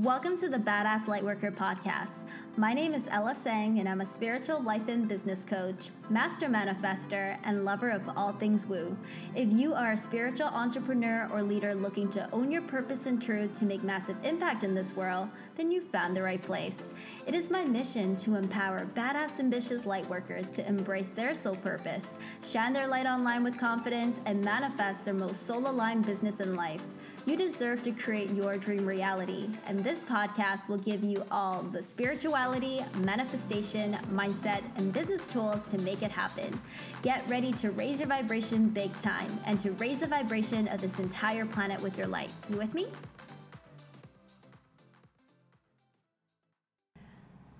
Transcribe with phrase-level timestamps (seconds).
[0.00, 2.20] Welcome to the Badass Lightworker podcast.
[2.58, 7.38] My name is Ella Sang, and I'm a spiritual life and business coach, master manifester,
[7.44, 8.94] and lover of all things woo.
[9.34, 13.54] If you are a spiritual entrepreneur or leader looking to own your purpose and truth
[13.54, 16.92] to make massive impact in this world, then you found the right place.
[17.26, 22.74] It is my mission to empower badass, ambitious lightworkers to embrace their soul purpose, shine
[22.74, 26.82] their light online with confidence, and manifest their most soul aligned business in life.
[27.26, 31.82] You deserve to create your dream reality, and this podcast will give you all the
[31.82, 36.56] spirituality, manifestation, mindset, and business tools to make it happen.
[37.02, 41.00] Get ready to raise your vibration big time and to raise the vibration of this
[41.00, 42.30] entire planet with your light.
[42.48, 42.86] You with me?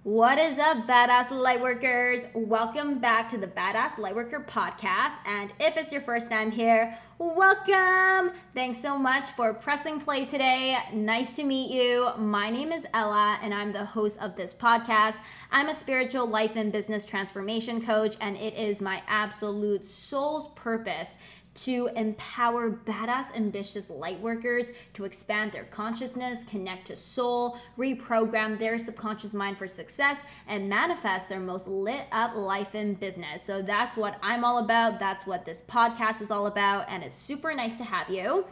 [0.06, 2.33] What is up, Badass Lightworkers?
[2.33, 5.16] Welcome back to the Badass Lightworker podcast.
[5.27, 8.30] And if it's your first time here, welcome.
[8.55, 10.79] Thanks so much for pressing play today.
[10.92, 12.10] Nice to meet you.
[12.19, 15.23] My name is Ella, and I'm the host of this podcast.
[15.51, 21.16] I'm a spiritual life and business transformation coach, and it is my absolute soul's purpose
[21.57, 28.79] to empower badass, ambitious light workers to expand their consciousness, connect to soul, reprogram their
[28.79, 33.43] subconscious mind for success, and manifest their most lit up life in business.
[33.43, 34.98] So that's what I'm all about.
[34.98, 36.87] That's what this podcast is all about.
[36.88, 38.45] And it's super nice to have you.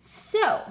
[0.00, 0.62] So,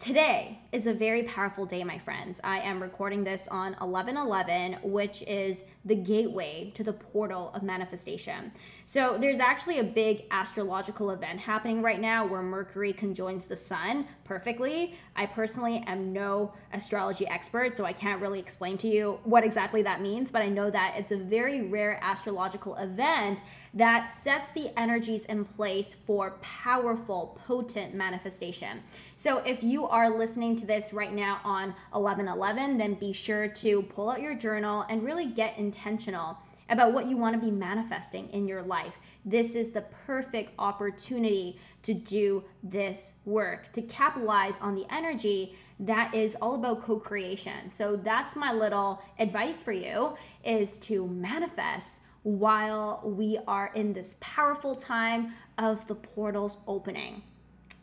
[0.00, 2.40] Today is a very powerful day, my friends.
[2.42, 7.62] I am recording this on 11 11, which is the gateway to the portal of
[7.62, 8.50] manifestation.
[8.86, 14.06] So, there's actually a big astrological event happening right now where Mercury conjoins the sun
[14.24, 14.94] perfectly.
[15.16, 19.82] I personally am no astrology expert, so I can't really explain to you what exactly
[19.82, 23.42] that means, but I know that it's a very rare astrological event
[23.74, 28.82] that sets the energies in place for powerful, potent manifestation.
[29.16, 33.82] So if you are listening to this right now on 1111, then be sure to
[33.82, 38.28] pull out your journal and really get intentional about what you want to be manifesting
[38.30, 39.00] in your life.
[39.24, 46.14] This is the perfect opportunity to do this work, to capitalize on the energy that
[46.14, 47.68] is all about co-creation.
[47.68, 50.14] So that's my little advice for you
[50.44, 57.22] is to manifest while we are in this powerful time of the portals opening.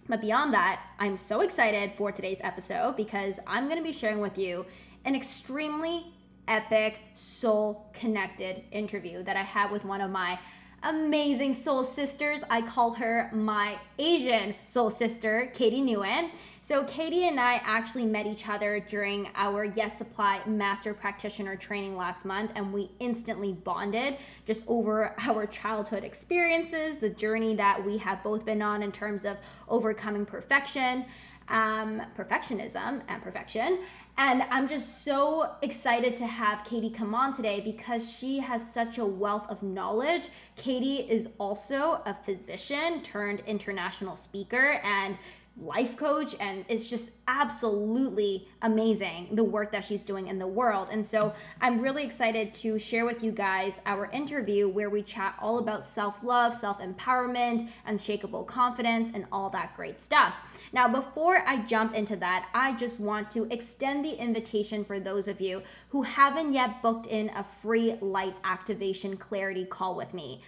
[0.08, 4.20] But beyond that, I'm so excited for today's episode because I'm going to be sharing
[4.20, 4.66] with you
[5.06, 6.14] an extremely
[6.48, 10.40] epic, soul connected interview that I had with one of my
[10.84, 12.44] amazing soul sisters.
[12.50, 16.30] I call her my Asian soul sister, Katie Nguyen.
[16.62, 21.98] So, Katie and I actually met each other during our Yes Supply Master Practitioner training
[21.98, 27.98] last month, and we instantly bonded just over our childhood experiences, the journey that we
[27.98, 29.38] have both been on in terms of
[29.68, 31.06] overcoming perfection
[31.50, 33.80] um, perfectionism and perfection.
[34.20, 38.98] And I'm just so excited to have Katie come on today because she has such
[38.98, 40.30] a wealth of knowledge.
[40.56, 45.18] Katie is also a physician turned international speaker and
[45.60, 50.90] life coach and it's just absolutely amazing the work that she's doing in the world.
[50.92, 55.36] And so I'm really excited to share with you guys our interview where we chat
[55.42, 60.36] all about self-love, self-empowerment, unshakable confidence and all that great stuff.
[60.74, 65.28] Now, before I jump into that, I just want to extend the invitation for those
[65.28, 70.42] of you who haven't yet booked in a free light activation clarity call with me.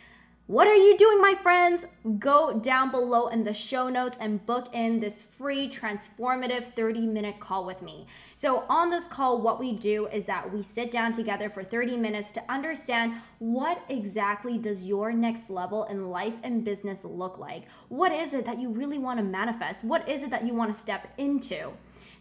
[0.49, 1.85] What are you doing, my friends?
[2.17, 7.39] Go down below in the show notes and book in this free transformative 30 minute
[7.39, 8.07] call with me.
[8.33, 11.97] So, on this call, what we do is that we sit down together for 30
[11.97, 17.65] minutes to understand what exactly does your next level in life and business look like?
[17.89, 19.83] What is it that you really want to manifest?
[19.83, 21.73] What is it that you want to step into?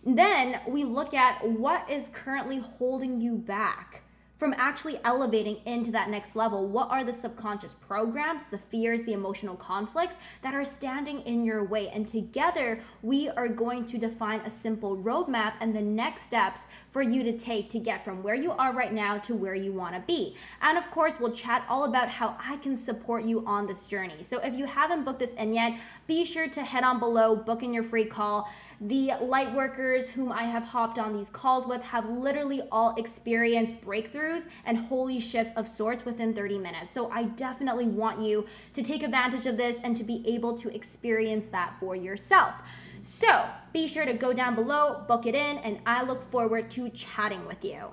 [0.05, 4.03] Then we look at what is currently holding you back
[4.39, 6.67] from actually elevating into that next level.
[6.67, 11.65] What are the subconscious programs, the fears, the emotional conflicts that are standing in your
[11.65, 11.89] way?
[11.89, 17.03] And together, we are going to define a simple roadmap and the next steps for
[17.03, 19.97] you to take to get from where you are right now to where you want
[19.97, 20.37] to be.
[20.63, 24.23] And of course, we'll chat all about how I can support you on this journey.
[24.23, 27.65] So if you haven't booked this in yet, be sure to head on below, book
[27.65, 28.49] in your free call.
[28.81, 33.81] The light workers whom I have hopped on these calls with have literally all experienced
[33.81, 36.95] breakthroughs and holy shifts of sorts within 30 minutes.
[36.95, 40.73] So I definitely want you to take advantage of this and to be able to
[40.73, 42.63] experience that for yourself.
[43.03, 46.89] So be sure to go down below, book it in, and I look forward to
[46.91, 47.91] chatting with you.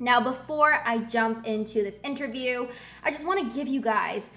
[0.00, 2.68] Now, before I jump into this interview,
[3.02, 4.32] I just want to give you guys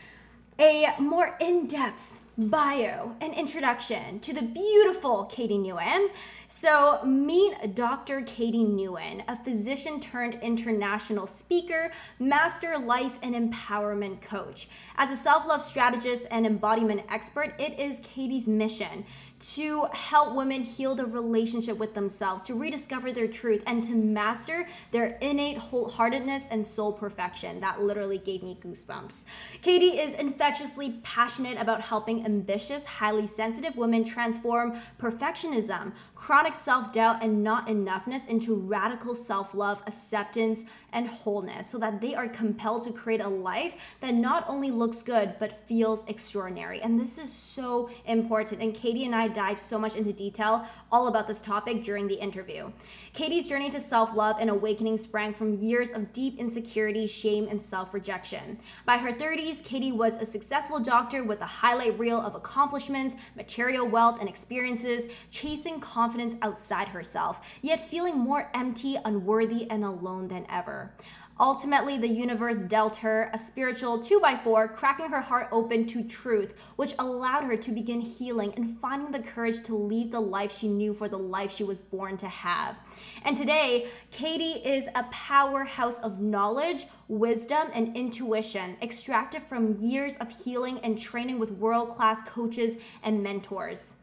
[0.60, 6.10] a more in depth bio and introduction to the beautiful Katie Nguyen.
[6.46, 8.22] So, meet Dr.
[8.22, 14.70] Katie Nguyen, a physician turned international speaker, master life and empowerment coach.
[14.98, 19.04] As a self love strategist and embodiment expert, it is Katie's mission
[19.40, 24.68] to help women heal the relationship with themselves, to rediscover their truth, and to master
[24.92, 27.60] their innate wholeheartedness and soul perfection.
[27.60, 29.26] That literally gave me goosebumps.
[29.62, 37.24] Katie is infectiously passionate about helping ambitious, highly sensitive women transform perfectionism, chronic self doubt,
[37.24, 40.64] and not enoughness into radical self love, acceptance,
[40.94, 45.02] and wholeness so that they are compelled to create a life that not only looks
[45.02, 46.82] good but feels extraordinary.
[46.82, 48.62] And this is so important.
[48.62, 52.16] And Katie and I dive so much into detail all about this topic during the
[52.16, 52.72] interview.
[53.18, 57.60] Katie's journey to self love and awakening sprang from years of deep insecurity, shame, and
[57.60, 58.60] self rejection.
[58.86, 63.88] By her 30s, Katie was a successful doctor with a highlight reel of accomplishments, material
[63.88, 70.46] wealth, and experiences, chasing confidence outside herself, yet feeling more empty, unworthy, and alone than
[70.48, 70.94] ever.
[71.40, 76.96] Ultimately, the universe dealt her a spiritual 2x4, cracking her heart open to truth, which
[76.98, 80.94] allowed her to begin healing and finding the courage to lead the life she knew
[80.94, 82.76] for the life she was born to have.
[83.24, 90.32] And today, Katie is a powerhouse of knowledge, wisdom, and intuition extracted from years of
[90.44, 93.96] healing and training with world class coaches and mentors.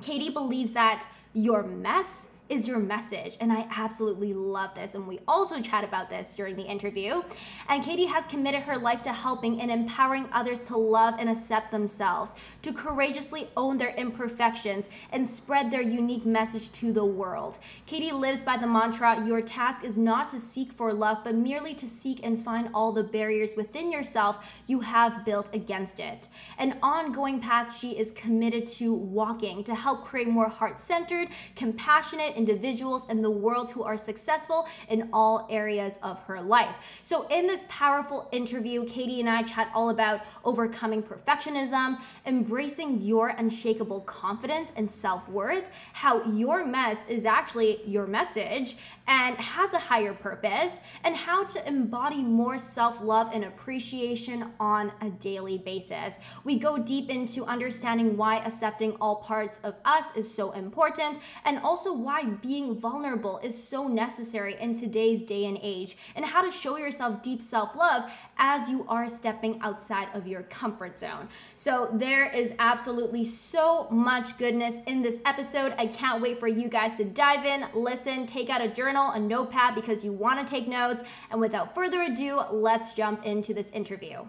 [0.00, 3.36] Katie believes that your mess is your message?
[3.40, 4.94] And I absolutely love this.
[4.94, 7.22] And we also chat about this during the interview.
[7.68, 11.70] And Katie has committed her life to helping and empowering others to love and accept
[11.70, 17.58] themselves, to courageously own their imperfections and spread their unique message to the world.
[17.86, 21.74] Katie lives by the mantra Your task is not to seek for love, but merely
[21.74, 26.28] to seek and find all the barriers within yourself you have built against it.
[26.58, 32.36] An ongoing path she is committed to walking to help create more heart centered, compassionate,
[32.38, 36.76] individuals in the world who are successful in all areas of her life.
[37.02, 43.28] So, in this powerful interview, Katie and I chat all about overcoming perfectionism, embracing your
[43.30, 48.76] unshakable confidence and self worth, how your mess is actually your message,
[49.08, 54.92] and has a higher purpose, and how to embody more self love and appreciation on
[55.00, 56.20] a daily basis.
[56.44, 61.58] We go deep into understanding why accepting all parts of us is so important, and
[61.58, 66.50] also why being vulnerable is so necessary in today's day and age, and how to
[66.50, 71.28] show yourself deep self love as you are stepping outside of your comfort zone.
[71.54, 75.74] So, there is absolutely so much goodness in this episode.
[75.78, 79.12] I can't wait for you guys to dive in, listen, take out a journal journal,
[79.12, 81.02] a notepad because you want to take notes.
[81.30, 84.26] And without further ado, let's jump into this interview.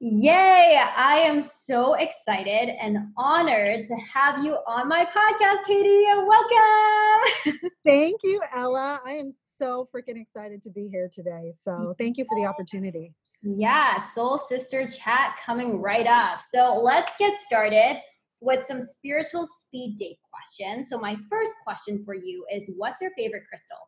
[0.00, 0.82] Yay!
[0.96, 6.04] I am so excited and honored to have you on my podcast, Katie.
[6.26, 7.70] Welcome.
[7.86, 9.00] thank you, Ella.
[9.04, 11.52] I am so freaking excited to be here today.
[11.56, 13.14] So thank you for the opportunity.
[13.42, 16.42] Yeah, Soul Sister Chat coming right up.
[16.42, 18.00] So let's get started
[18.44, 20.90] with some spiritual speed date questions.
[20.90, 23.78] So, my first question for you is What's your favorite crystal?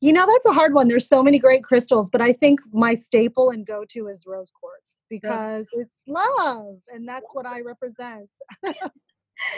[0.00, 0.86] You know, that's a hard one.
[0.86, 4.50] There's so many great crystals, but I think my staple and go to is rose
[4.50, 8.28] quartz because it's love and that's what I represent.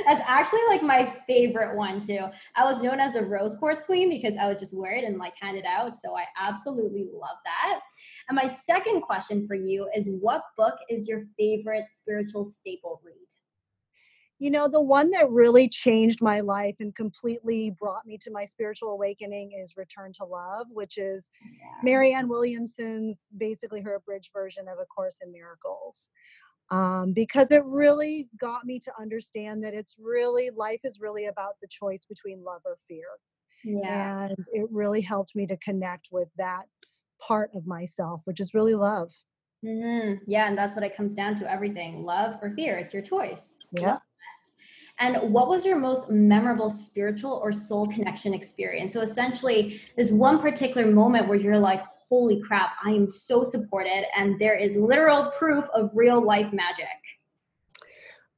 [0.04, 2.26] That's actually like my favorite one too.
[2.54, 5.16] I was known as a rose quartz queen because I would just wear it and
[5.16, 5.96] like hand it out.
[5.96, 7.80] So I absolutely love that.
[8.28, 13.14] And my second question for you is what book is your favorite spiritual staple read?
[14.40, 18.46] You know, the one that really changed my life and completely brought me to my
[18.46, 21.30] spiritual awakening is Return to Love, which is.
[21.84, 26.08] Marianne Williamson's basically her abridged version of A Course in Miracles.
[26.70, 31.56] Um, because it really got me to understand that it's really life is really about
[31.60, 33.08] the choice between love or fear.
[33.64, 34.28] Yeah.
[34.28, 36.64] And it really helped me to connect with that
[37.20, 39.10] part of myself, which is really love.
[39.64, 40.22] Mm-hmm.
[40.26, 42.78] Yeah, and that's what it comes down to everything love or fear.
[42.78, 43.58] It's your choice.
[43.72, 43.98] Yeah.
[45.00, 48.92] And what was your most memorable spiritual or soul connection experience?
[48.92, 54.04] So essentially, this one particular moment where you're like, holy crap, I am so supported,
[54.14, 56.86] and there is literal proof of real life magic.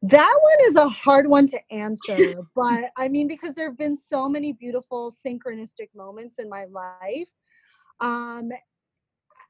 [0.03, 3.97] That one is a hard one to answer, but I mean, because there have been
[3.97, 7.29] so many beautiful synchronistic moments in my life.
[8.01, 8.51] Um,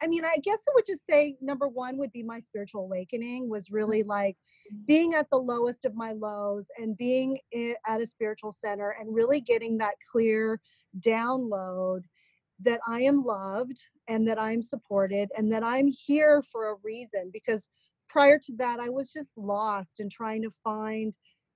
[0.02, 3.48] I mean, I guess I would just say number one would be my spiritual awakening
[3.48, 4.10] was really mm-hmm.
[4.10, 4.36] like
[4.86, 7.38] being at the lowest of my lows and being
[7.86, 10.60] at a spiritual center and really getting that clear
[11.00, 12.00] download
[12.60, 13.78] that I am loved
[14.08, 17.68] and that I'm supported and that I'm here for a reason because
[18.08, 21.14] prior to that, I was just lost and trying to find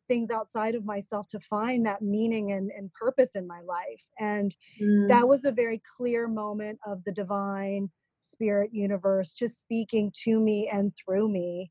[0.08, 4.02] things outside of myself to find that meaning and, and purpose in my life.
[4.18, 5.08] And mm.
[5.08, 7.90] that was a very clear moment of the divine
[8.30, 11.70] spirit universe just speaking to me and through me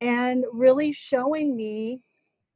[0.00, 2.02] and really showing me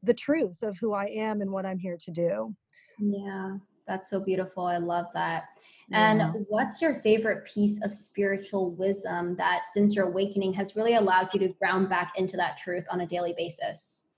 [0.02, 2.54] the truth of who I am and what I'm here to do.
[2.98, 3.56] Yeah,
[3.86, 4.64] that's so beautiful.
[4.64, 5.44] I love that.
[5.92, 6.32] And yeah.
[6.48, 11.40] what's your favorite piece of spiritual wisdom that since your awakening has really allowed you
[11.40, 14.12] to ground back into that truth on a daily basis?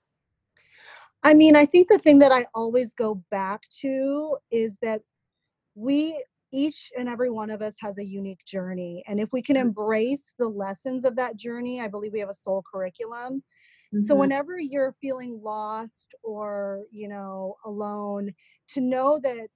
[1.23, 5.01] I mean, I think the thing that I always go back to is that
[5.75, 6.21] we
[6.51, 9.03] each and every one of us has a unique journey.
[9.07, 9.67] And if we can mm-hmm.
[9.67, 13.43] embrace the lessons of that journey, I believe we have a soul curriculum.
[13.93, 14.05] Mm-hmm.
[14.05, 18.33] So whenever you're feeling lost or, you know, alone,
[18.69, 19.47] to know that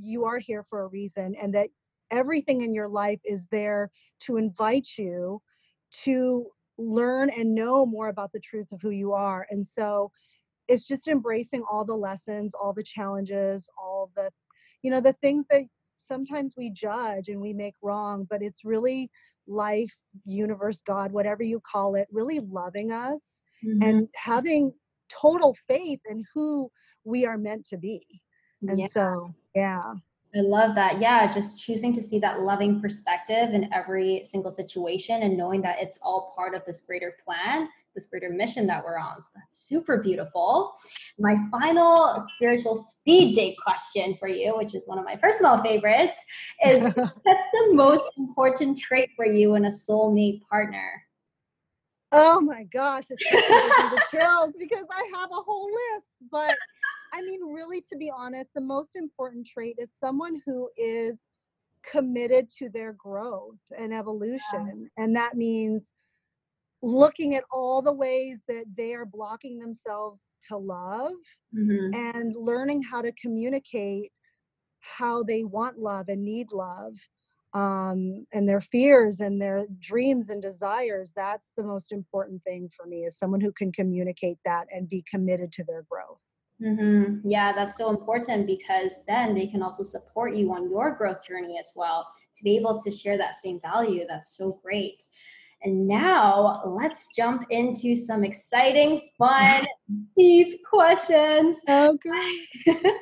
[0.00, 1.68] you are here for a reason and that
[2.10, 3.90] everything in your life is there
[4.20, 5.40] to invite you
[6.04, 6.46] to
[6.78, 9.46] learn and know more about the truth of who you are.
[9.50, 10.10] And so
[10.68, 14.30] it's just embracing all the lessons, all the challenges, all the,
[14.82, 15.62] you know, the things that
[16.06, 19.10] sometimes we judge and we make wrong, but it's really
[19.46, 19.92] life,
[20.24, 23.82] universe, God, whatever you call it, really loving us mm-hmm.
[23.82, 24.72] and having
[25.08, 26.70] total faith in who
[27.04, 28.02] we are meant to be.
[28.68, 28.86] And yeah.
[28.88, 29.94] so, yeah.
[30.34, 30.98] I love that.
[30.98, 35.76] Yeah, just choosing to see that loving perspective in every single situation and knowing that
[35.78, 39.20] it's all part of this greater plan, this greater mission that we're on.
[39.20, 40.72] So that's super beautiful.
[41.18, 46.24] My final spiritual speed date question for you, which is one of my personal favorites,
[46.64, 51.02] is what's the most important trait for you in a soulmate partner?
[52.14, 56.54] Oh my gosh, it's the chills because I have a whole list, but
[57.12, 61.28] I mean, really, to be honest, the most important trait is someone who is
[61.90, 64.88] committed to their growth and evolution.
[64.96, 65.04] Yeah.
[65.04, 65.92] And that means
[66.82, 71.12] looking at all the ways that they are blocking themselves to love
[71.56, 71.94] mm-hmm.
[71.94, 74.10] and learning how to communicate
[74.80, 76.94] how they want love and need love
[77.54, 82.84] um, and their fears and their dreams and desires that's the most important thing for
[82.86, 86.18] me is someone who can communicate that and be committed to their growth
[86.62, 87.28] Mm-hmm.
[87.28, 91.58] Yeah, that's so important because then they can also support you on your growth journey
[91.58, 94.04] as well to be able to share that same value.
[94.08, 95.02] That's so great.
[95.64, 99.66] And now let's jump into some exciting, fun,
[100.16, 101.62] deep questions.
[101.68, 102.94] Oh, great.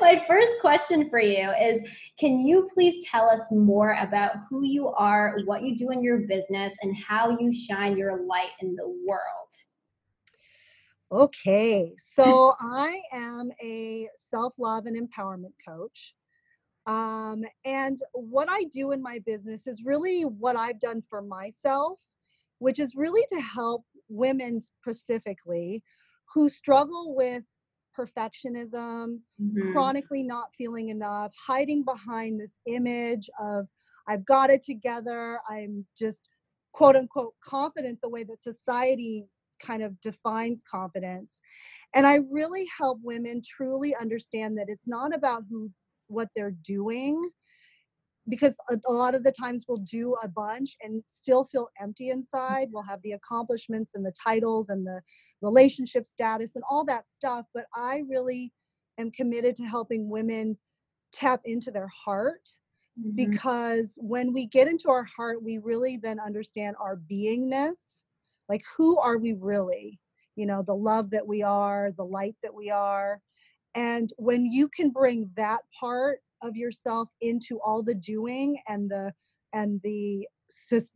[0.00, 1.82] My first question for you is
[2.18, 6.18] Can you please tell us more about who you are, what you do in your
[6.26, 9.50] business, and how you shine your light in the world?
[11.14, 16.14] Okay, so I am a self love and empowerment coach.
[16.86, 21.98] Um, and what I do in my business is really what I've done for myself,
[22.58, 25.82] which is really to help women specifically
[26.34, 27.44] who struggle with
[27.98, 29.72] perfectionism, mm-hmm.
[29.72, 33.66] chronically not feeling enough, hiding behind this image of
[34.08, 36.28] I've got it together, I'm just
[36.72, 39.26] quote unquote confident the way that society
[39.60, 41.40] kind of defines confidence.
[41.94, 45.70] And I really help women truly understand that it's not about who
[46.08, 47.30] what they're doing
[48.28, 52.10] because a, a, lot of the times we'll do a bunch and still feel empty
[52.10, 52.68] inside.
[52.72, 55.00] We'll have the accomplishments and the titles and the
[55.42, 57.44] relationship status and all that stuff.
[57.52, 58.52] But I really
[58.98, 60.56] am committed to helping women
[61.12, 62.48] tap into their heart
[62.98, 63.14] mm-hmm.
[63.14, 68.03] because when we get into our heart, we really then understand our beingness
[68.48, 69.98] like who are we really?
[70.36, 73.20] You know the love that we are the light that we are.
[73.74, 79.12] And when you can bring that part of yourself into all the doing and the
[79.52, 80.26] and the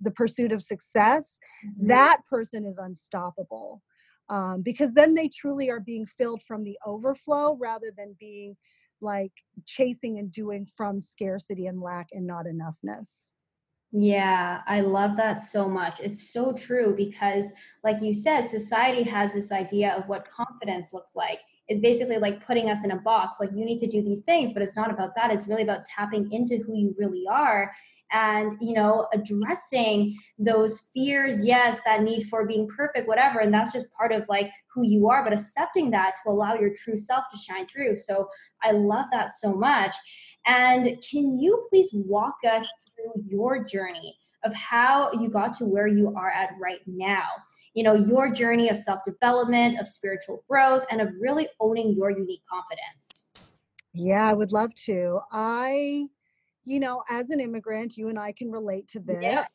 [0.00, 1.36] the pursuit of success
[1.66, 1.88] mm-hmm.
[1.88, 3.82] that person is unstoppable
[4.30, 8.54] um, because then they truly are being filled from the overflow rather than being
[9.00, 9.32] like
[9.66, 13.30] chasing and doing from scarcity and lack and not enoughness
[13.90, 16.00] yeah, I love that so much.
[16.00, 17.52] It's so true because,
[17.82, 21.40] like you said, society has this idea of what confidence looks like.
[21.68, 24.52] It's basically like putting us in a box, like you need to do these things,
[24.52, 25.32] but it's not about that.
[25.32, 27.72] It's really about tapping into who you really are
[28.10, 33.72] and you know addressing those fears yes that need for being perfect whatever and that's
[33.72, 37.24] just part of like who you are but accepting that to allow your true self
[37.30, 38.26] to shine through so
[38.62, 39.94] i love that so much
[40.46, 42.66] and can you please walk us
[43.12, 47.26] through your journey of how you got to where you are at right now.
[47.74, 52.10] You know, your journey of self development, of spiritual growth, and of really owning your
[52.10, 53.58] unique confidence.
[53.94, 55.20] Yeah, I would love to.
[55.32, 56.06] I,
[56.64, 59.22] you know, as an immigrant, you and I can relate to this.
[59.22, 59.46] Yep.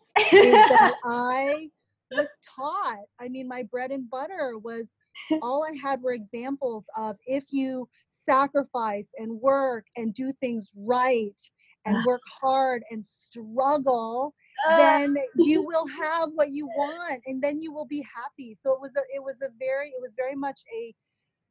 [1.06, 1.70] I
[2.12, 3.06] was taught.
[3.20, 4.96] I mean, my bread and butter was
[5.42, 11.40] all I had were examples of if you sacrifice and work and do things right
[11.86, 14.34] and work hard and struggle,
[14.68, 14.78] uh.
[14.78, 18.56] then you will have what you want and then you will be happy.
[18.60, 20.94] So it was a it was a very it was very much a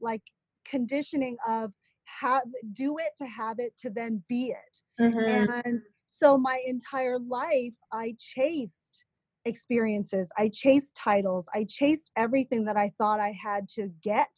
[0.00, 0.22] like
[0.64, 1.72] conditioning of
[2.04, 5.02] have do it to have it to then be it.
[5.02, 5.52] Mm-hmm.
[5.64, 9.04] And so my entire life I chased
[9.44, 10.30] experiences.
[10.38, 11.48] I chased titles.
[11.54, 14.30] I chased everything that I thought I had to get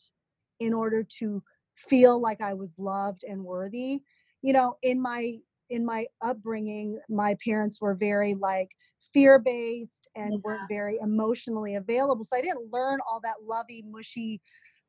[0.61, 1.43] in order to
[1.75, 4.01] feel like I was loved and worthy.
[4.43, 5.39] You know, in my
[5.71, 8.69] in my upbringing, my parents were very like
[9.13, 10.39] fear based and yeah.
[10.43, 12.25] weren't very emotionally available.
[12.25, 14.41] So I didn't learn all that lovey, mushy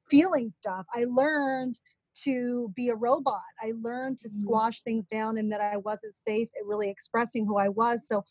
[0.10, 0.86] feeling stuff.
[0.94, 1.80] I learned
[2.24, 3.42] to be a robot.
[3.62, 4.40] I learned to mm-hmm.
[4.40, 8.08] squash things down and that I wasn't safe at really expressing who I was.
[8.08, 8.24] So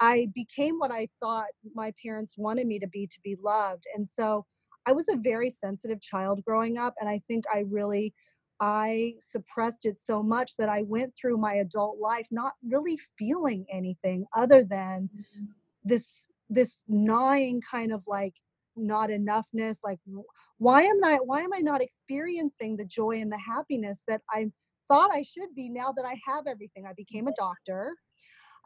[0.00, 3.84] I became what I thought my parents wanted me to be to be loved.
[3.94, 4.44] And so
[4.86, 6.94] I was a very sensitive child growing up.
[7.00, 8.14] And I think I really
[8.60, 13.66] I suppressed it so much that I went through my adult life not really feeling
[13.70, 15.44] anything other than mm-hmm.
[15.84, 18.34] this this gnawing kind of like
[18.76, 19.98] not enoughness like
[20.58, 24.50] why am I why am I not experiencing the joy and the happiness that I
[24.88, 27.94] thought I should be now that I have everything I became a doctor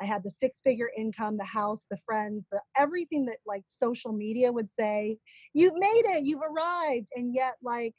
[0.00, 4.12] I had the six figure income the house the friends the everything that like social
[4.12, 5.16] media would say
[5.54, 7.94] you've made it you've arrived and yet like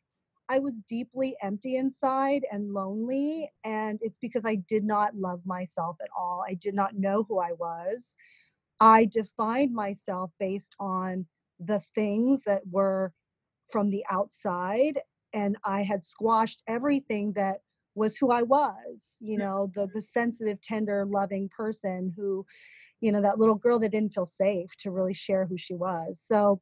[0.51, 3.49] I was deeply empty inside and lonely.
[3.63, 6.43] And it's because I did not love myself at all.
[6.45, 8.15] I did not know who I was.
[8.81, 11.25] I defined myself based on
[11.57, 13.13] the things that were
[13.71, 14.99] from the outside.
[15.31, 17.59] And I had squashed everything that
[17.95, 19.47] was who I was, you mm-hmm.
[19.47, 22.45] know, the the sensitive, tender, loving person who,
[22.99, 26.21] you know, that little girl that didn't feel safe to really share who she was.
[26.21, 26.59] So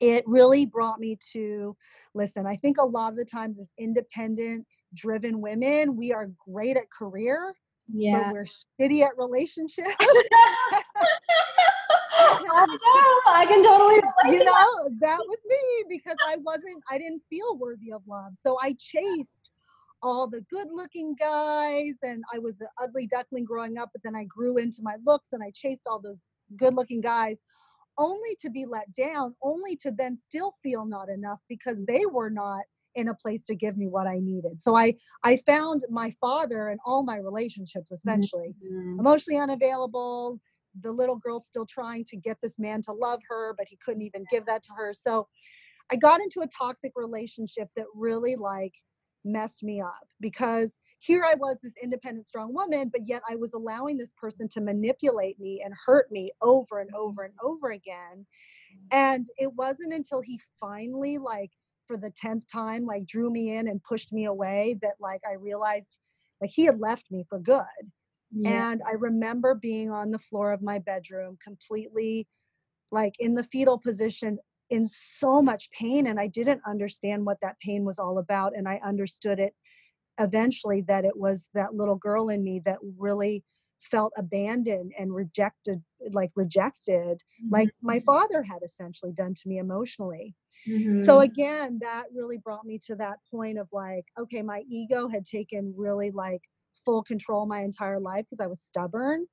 [0.00, 1.76] it really brought me to
[2.14, 6.76] listen i think a lot of the times as independent driven women we are great
[6.76, 7.54] at career
[7.92, 8.46] yeah but we're
[8.80, 9.94] shitty at relationships
[12.52, 13.94] I know, I can totally
[14.36, 14.96] you know that.
[15.00, 19.50] that was me because I wasn't I didn't feel worthy of love so I chased
[20.02, 24.14] all the good looking guys and I was an ugly duckling growing up but then
[24.14, 26.22] I grew into my looks and I chased all those
[26.56, 27.38] good looking guys
[27.98, 32.30] only to be let down, only to then still feel not enough because they were
[32.30, 32.62] not
[32.94, 34.60] in a place to give me what I needed.
[34.60, 38.98] So I I found my father in all my relationships essentially mm-hmm.
[38.98, 40.40] emotionally unavailable,
[40.80, 44.02] the little girl still trying to get this man to love her, but he couldn't
[44.02, 44.92] even give that to her.
[44.92, 45.28] So
[45.92, 48.72] I got into a toxic relationship that really like
[49.24, 53.52] messed me up because here I was, this independent, strong woman, but yet I was
[53.54, 58.26] allowing this person to manipulate me and hurt me over and over and over again.
[58.92, 61.50] And it wasn't until he finally, like,
[61.86, 65.34] for the 10th time, like, drew me in and pushed me away that, like, I
[65.34, 65.98] realized,
[66.40, 67.64] like, he had left me for good.
[68.32, 68.70] Yeah.
[68.70, 72.28] And I remember being on the floor of my bedroom, completely
[72.92, 74.38] like in the fetal position,
[74.70, 76.06] in so much pain.
[76.06, 78.56] And I didn't understand what that pain was all about.
[78.56, 79.54] And I understood it
[80.18, 83.42] eventually that it was that little girl in me that really
[83.82, 87.50] felt abandoned and rejected like rejected mm-hmm.
[87.50, 88.04] like my mm-hmm.
[88.04, 90.34] father had essentially done to me emotionally
[90.68, 91.02] mm-hmm.
[91.04, 95.24] so again that really brought me to that point of like okay my ego had
[95.24, 96.42] taken really like
[96.84, 99.26] full control my entire life because i was stubborn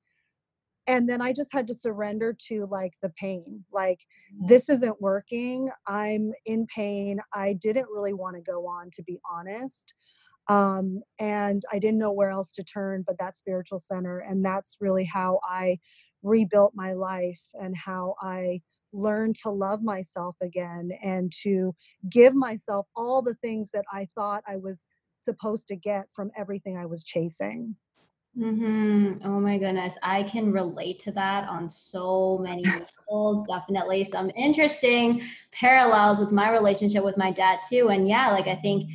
[0.88, 4.00] and then i just had to surrender to like the pain like
[4.34, 4.48] mm-hmm.
[4.48, 9.20] this isn't working i'm in pain i didn't really want to go on to be
[9.32, 9.94] honest
[10.50, 14.20] um, and I didn't know where else to turn but that spiritual center.
[14.20, 15.80] And that's really how I
[16.24, 18.62] rebuilt my life and how I
[18.94, 21.76] learned to love myself again and to
[22.10, 24.86] give myself all the things that I thought I was
[25.22, 27.76] supposed to get from everything I was chasing.
[28.38, 29.28] Mm-hmm.
[29.28, 29.98] Oh my goodness.
[30.04, 32.64] I can relate to that on so many
[33.10, 34.04] levels, definitely.
[34.04, 37.90] Some interesting parallels with my relationship with my dad, too.
[37.90, 38.92] And yeah, like I think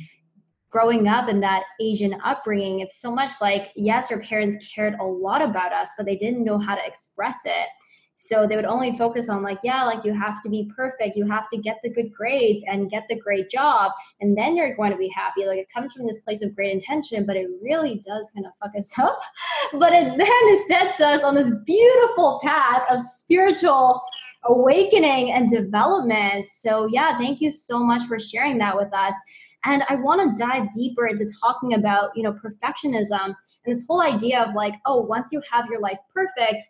[0.69, 5.03] growing up in that Asian upbringing, it's so much like, yes, our parents cared a
[5.03, 7.67] lot about us, but they didn't know how to express it.
[8.15, 11.25] So they would only focus on, like, yeah, like you have to be perfect, you
[11.27, 14.91] have to get the good grades and get the great job, and then you're going
[14.91, 15.45] to be happy.
[15.45, 18.51] Like it comes from this place of great intention, but it really does kind of
[18.61, 19.19] fuck us up.
[19.73, 24.01] but it then sets us on this beautiful path of spiritual
[24.45, 26.47] awakening and development.
[26.47, 29.15] So, yeah, thank you so much for sharing that with us.
[29.65, 33.33] And I want to dive deeper into talking about, you know, perfectionism
[33.65, 36.63] and this whole idea of like, oh, once you have your life perfect,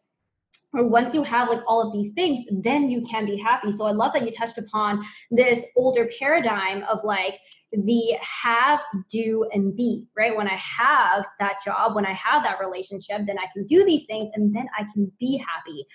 [0.73, 3.71] or once you have like all of these things then you can be happy.
[3.71, 7.39] So i love that you touched upon this older paradigm of like
[7.71, 10.35] the have do and be right?
[10.35, 14.05] When i have that job when i have that relationship then i can do these
[14.05, 15.85] things and then i can be happy.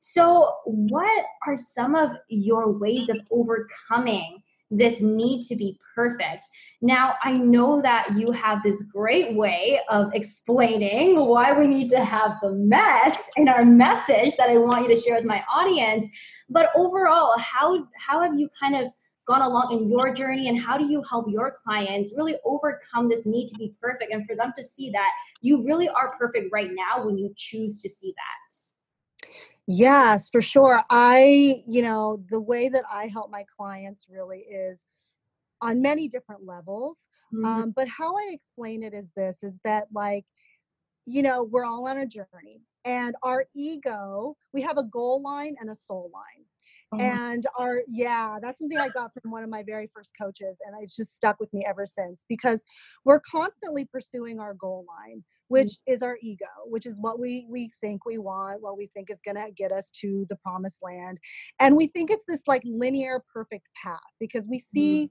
[0.00, 6.46] So what are some of your ways of overcoming this need to be perfect.
[6.82, 12.04] Now, I know that you have this great way of explaining why we need to
[12.04, 16.06] have the mess in our message that I want you to share with my audience.
[16.50, 18.90] But overall, how how have you kind of
[19.26, 23.26] gone along in your journey and how do you help your clients really overcome this
[23.26, 25.10] need to be perfect and for them to see that
[25.42, 28.57] you really are perfect right now when you choose to see that?
[29.70, 30.82] Yes, for sure.
[30.88, 34.86] I, you know, the way that I help my clients really is
[35.60, 37.06] on many different levels.
[37.34, 37.44] Mm-hmm.
[37.44, 40.24] Um, but how I explain it is this is that, like,
[41.04, 45.56] you know, we're all on a journey and our ego, we have a goal line
[45.60, 46.44] and a soul line.
[46.90, 46.98] Oh.
[46.98, 50.60] And our, yeah, that's something I got from one of my very first coaches.
[50.64, 52.64] And it's just stuck with me ever since because
[53.04, 55.78] we're constantly pursuing our goal line which mm.
[55.86, 59.20] is our ego which is what we we think we want what we think is
[59.24, 61.18] going to get us to the promised land
[61.58, 65.10] and we think it's this like linear perfect path because we see mm.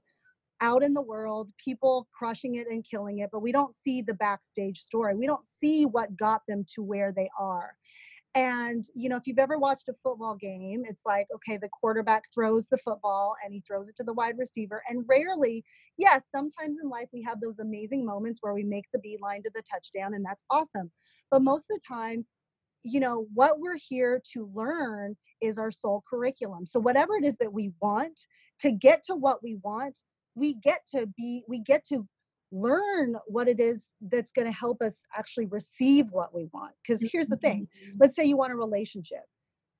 [0.60, 4.14] out in the world people crushing it and killing it but we don't see the
[4.14, 7.74] backstage story we don't see what got them to where they are
[8.34, 12.24] and, you know, if you've ever watched a football game, it's like, okay, the quarterback
[12.32, 14.82] throws the football and he throws it to the wide receiver.
[14.88, 15.64] And rarely,
[15.96, 19.50] yes, sometimes in life we have those amazing moments where we make the beeline to
[19.54, 20.90] the touchdown, and that's awesome.
[21.30, 22.26] But most of the time,
[22.82, 26.66] you know, what we're here to learn is our soul curriculum.
[26.66, 28.20] So, whatever it is that we want
[28.60, 29.98] to get to what we want,
[30.34, 32.06] we get to be, we get to
[32.50, 36.72] learn what it is that's going to help us actually receive what we want.
[36.82, 37.96] Because here's the thing mm-hmm.
[38.00, 39.22] let's say you want a relationship.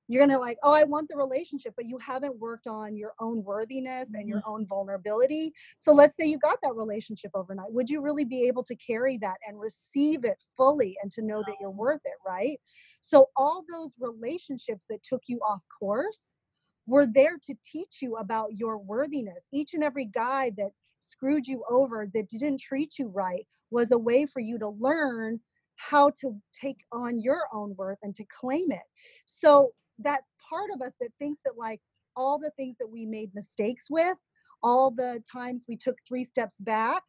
[0.07, 3.13] You're going to like, oh, I want the relationship, but you haven't worked on your
[3.19, 4.51] own worthiness and your mm-hmm.
[4.51, 5.53] own vulnerability.
[5.77, 7.71] So let's say you got that relationship overnight.
[7.71, 11.43] Would you really be able to carry that and receive it fully and to know
[11.45, 12.59] that you're worth it, right?
[13.01, 16.35] So all those relationships that took you off course
[16.87, 19.47] were there to teach you about your worthiness.
[19.53, 20.71] Each and every guy that
[21.09, 25.39] screwed you over, that didn't treat you right, was a way for you to learn
[25.75, 28.83] how to take on your own worth and to claim it.
[29.25, 31.79] So that part of us that thinks that like
[32.15, 34.17] all the things that we made mistakes with,
[34.61, 37.03] all the times we took three steps back,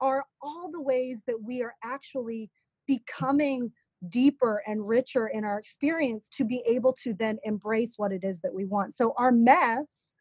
[0.00, 2.50] are all the ways that we are actually
[2.86, 3.70] becoming
[4.08, 8.40] deeper and richer in our experience to be able to then embrace what it is
[8.40, 8.94] that we want.
[8.94, 10.12] So our mess,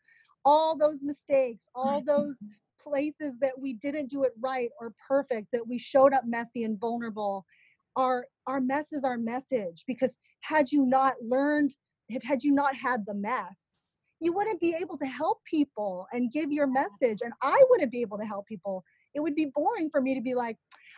[0.44, 2.36] all those mistakes, all those
[2.86, 6.80] places that we didn't do it right or perfect, that we showed up messy and
[6.80, 7.45] vulnerable,
[7.95, 9.84] our our mess is our message.
[9.88, 11.76] Because had you not learned,
[12.24, 13.78] had you not had the mess,
[14.19, 17.19] you wouldn't be able to help people and give your message.
[17.24, 18.84] And I wouldn't be able to help people.
[19.15, 20.58] It would be boring for me to be like,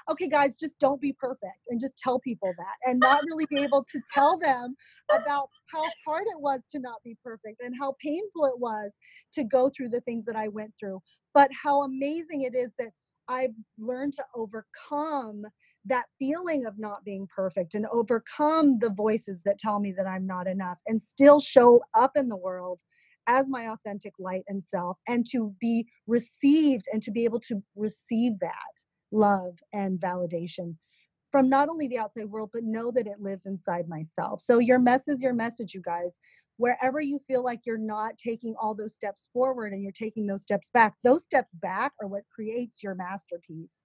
[0.10, 3.62] okay, guys, just don't be perfect and just tell people that and not really be
[3.62, 4.75] able to tell them
[5.12, 8.93] about how hard it was to not be perfect and how painful it was
[9.34, 11.01] to go through the things that I went through,
[11.34, 12.89] but how amazing it is that
[13.27, 15.43] I've learned to overcome
[15.86, 20.25] that feeling of not being perfect and overcome the voices that tell me that I'm
[20.25, 22.82] not enough and still show up in the world
[23.28, 27.62] as my authentic light and self and to be received and to be able to
[27.76, 28.54] receive that
[29.12, 30.76] love and validation
[31.32, 34.42] from not only the outside world, but know that it lives inside myself.
[34.42, 36.20] So your mess is your message, you guys.
[36.56, 40.42] Wherever you feel like you're not taking all those steps forward and you're taking those
[40.42, 43.84] steps back, those steps back are what creates your masterpiece.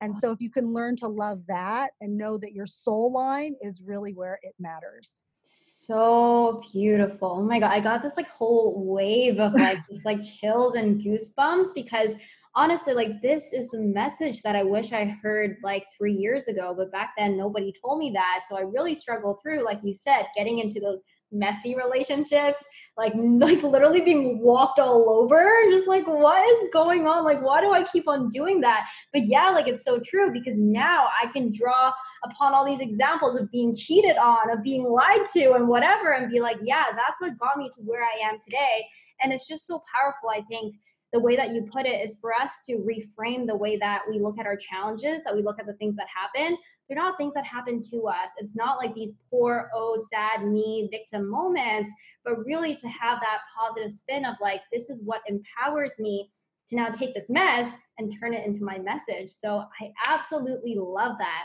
[0.00, 3.54] And so if you can learn to love that and know that your soul line
[3.62, 5.22] is really where it matters.
[5.48, 7.36] So beautiful.
[7.38, 7.70] Oh my God.
[7.70, 12.16] I got this like whole wave of like just like chills and goosebumps because
[12.56, 16.74] honestly like this is the message that i wish i heard like three years ago
[16.74, 20.24] but back then nobody told me that so i really struggled through like you said
[20.34, 22.64] getting into those messy relationships
[22.96, 27.60] like like literally being walked all over just like what is going on like why
[27.60, 31.26] do i keep on doing that but yeah like it's so true because now i
[31.32, 31.92] can draw
[32.24, 36.30] upon all these examples of being cheated on of being lied to and whatever and
[36.30, 38.86] be like yeah that's what got me to where i am today
[39.20, 40.74] and it's just so powerful i think
[41.12, 44.18] the way that you put it is for us to reframe the way that we
[44.18, 46.58] look at our challenges, that we look at the things that happen.
[46.88, 48.30] They're not things that happen to us.
[48.38, 51.92] It's not like these poor, oh, sad me victim moments,
[52.24, 56.30] but really to have that positive spin of like, this is what empowers me
[56.68, 59.30] to now take this mess and turn it into my message.
[59.30, 61.44] So I absolutely love that.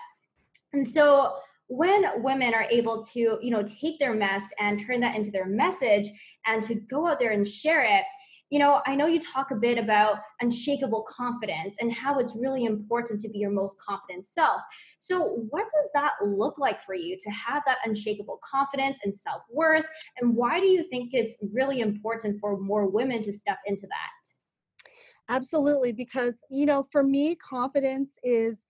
[0.74, 1.36] And so,
[1.74, 5.46] when women are able to you know take their mess and turn that into their
[5.46, 6.10] message
[6.46, 8.04] and to go out there and share it
[8.52, 12.66] you know i know you talk a bit about unshakable confidence and how it's really
[12.66, 14.62] important to be your most confident self.
[14.98, 19.86] So what does that look like for you to have that unshakable confidence and self-worth?
[20.20, 25.34] And why do you think it's really important for more women to step into that?
[25.34, 28.66] Absolutely because you know for me confidence is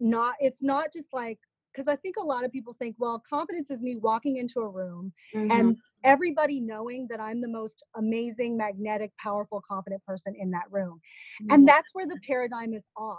[0.00, 1.38] not it's not just like
[1.74, 4.68] because I think a lot of people think, well, confidence is me walking into a
[4.68, 5.50] room mm-hmm.
[5.50, 11.00] and everybody knowing that I'm the most amazing, magnetic, powerful, confident person in that room.
[11.42, 11.54] Mm-hmm.
[11.54, 13.18] And that's where the paradigm is off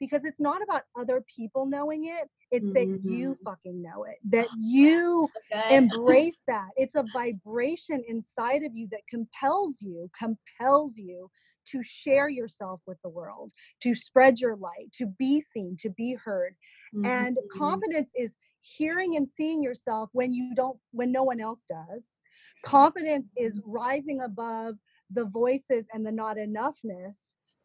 [0.00, 2.74] because it's not about other people knowing it it's mm-hmm.
[2.74, 3.44] that you mm-hmm.
[3.44, 5.76] fucking know it that you okay.
[5.76, 11.28] embrace that it's a vibration inside of you that compels you compels you
[11.70, 13.52] to share yourself with the world
[13.82, 16.54] to spread your light to be seen to be heard
[16.94, 17.06] Mm-hmm.
[17.06, 22.18] And confidence is hearing and seeing yourself when you don't, when no one else does.
[22.64, 24.76] Confidence is rising above
[25.10, 27.16] the voices and the not enoughness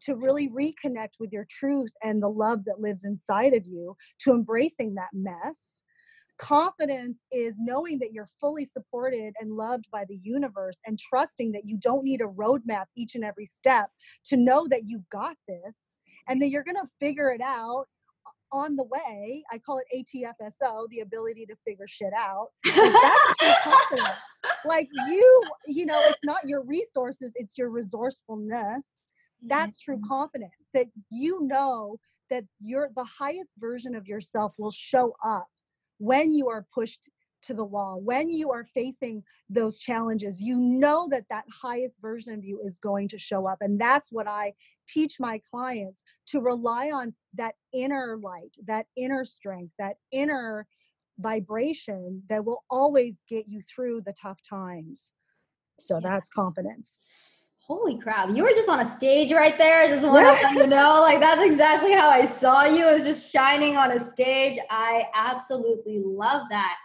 [0.04, 4.32] to really reconnect with your truth and the love that lives inside of you, to
[4.32, 5.82] embracing that mess.
[6.40, 11.66] Confidence is knowing that you're fully supported and loved by the universe and trusting that
[11.66, 13.90] you don't need a roadmap each and every step
[14.26, 15.76] to know that you got this
[16.28, 17.86] and that you're going to figure it out
[18.52, 19.44] on the way.
[19.52, 22.50] I call it ATFSO, the ability to figure shit out.
[22.64, 24.10] That's confidence.
[24.66, 28.86] Like you, you know, it's not your resources, it's your resourcefulness.
[29.46, 30.08] That's true mm-hmm.
[30.08, 31.98] confidence that you know
[32.30, 35.48] that you're the highest version of yourself will show up
[36.04, 37.10] when you are pushed
[37.42, 42.34] to the wall when you are facing those challenges you know that that highest version
[42.34, 44.54] of you is going to show up and that's what i
[44.88, 50.66] teach my clients to rely on that inner light that inner strength that inner
[51.20, 55.12] vibration that will always get you through the tough times.
[55.80, 56.98] So that's confidence
[57.68, 60.54] holy crap you were just on a stage right there i just want to let
[60.54, 64.00] you know like that's exactly how i saw you it was just shining on a
[64.00, 64.58] stage.
[64.70, 66.76] I absolutely love that.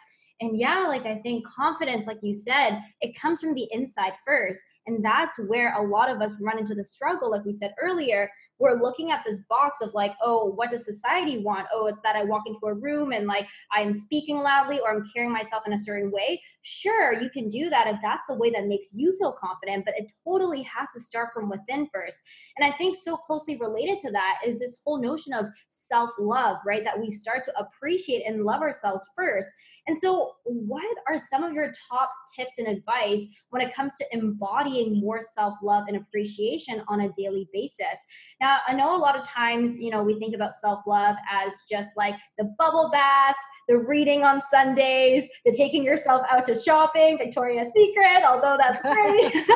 [0.40, 4.60] And yeah, like I think confidence, like you said, it comes from the inside first.
[4.86, 8.30] And that's where a lot of us run into the struggle, like we said earlier,
[8.58, 11.66] we're looking at this box of like, oh, what does society want?
[11.72, 15.04] Oh, it's that I walk into a room and like I'm speaking loudly or I'm
[15.14, 16.40] carrying myself in a certain way.
[16.62, 19.94] Sure, you can do that if that's the way that makes you feel confident, but
[19.96, 22.18] it totally has to start from within first.
[22.56, 26.58] And I think so closely related to that is this whole notion of self love,
[26.66, 26.84] right?
[26.84, 29.48] That we start to appreciate and love ourselves first.
[29.88, 34.06] And so, what are some of your top tips and advice when it comes to
[34.12, 38.06] embodying more self love and appreciation on a daily basis?
[38.40, 41.62] Now, I know a lot of times, you know, we think about self love as
[41.70, 47.18] just like the bubble baths, the reading on Sundays, the taking yourself out to shopping,
[47.18, 49.44] Victoria's Secret, although that's great.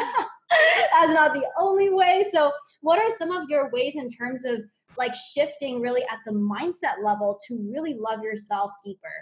[0.92, 2.24] that's not the only way.
[2.30, 4.60] So, what are some of your ways in terms of
[4.98, 9.12] like shifting really at the mindset level to really love yourself deeper?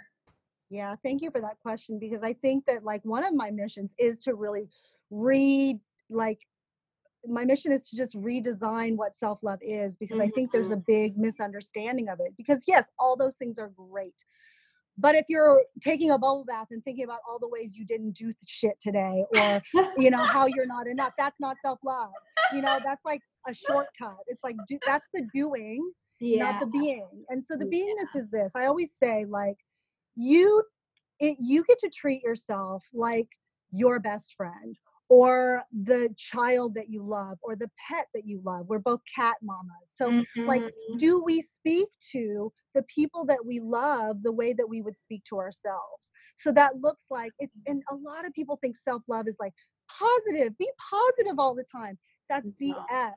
[0.69, 3.93] Yeah, thank you for that question because I think that like one of my missions
[3.97, 4.69] is to really
[5.09, 5.79] read
[6.09, 6.39] like
[7.27, 10.27] my mission is to just redesign what self-love is because mm-hmm.
[10.27, 10.91] I think there's a mm-hmm.
[10.91, 12.33] big misunderstanding of it.
[12.37, 14.15] Because yes, all those things are great.
[14.97, 18.11] But if you're taking a bubble bath and thinking about all the ways you didn't
[18.11, 19.61] do shit today or
[19.97, 22.11] you know how you're not enough, that's not self-love.
[22.53, 24.17] You know, that's like a shortcut.
[24.27, 26.43] It's like do, that's the doing, yeah.
[26.51, 27.07] not the being.
[27.29, 28.21] And so the beingness yeah.
[28.21, 28.51] is this.
[28.55, 29.57] I always say like
[30.15, 30.63] you
[31.19, 33.27] it, you get to treat yourself like
[33.71, 34.75] your best friend
[35.11, 39.35] or the child that you love or the pet that you love we're both cat
[39.43, 39.89] mamas.
[39.93, 40.45] So mm-hmm.
[40.45, 40.63] like
[40.97, 45.23] do we speak to the people that we love the way that we would speak
[45.27, 46.13] to ourselves?
[46.37, 49.51] So that looks like it's and a lot of people think self-love is like
[49.89, 51.97] positive be positive all the time.
[52.29, 53.11] That's bs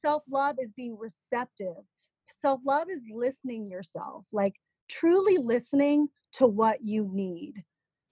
[0.00, 1.84] self-love is being receptive.
[2.40, 4.54] Self-love is listening yourself like
[4.88, 7.62] truly listening to what you need.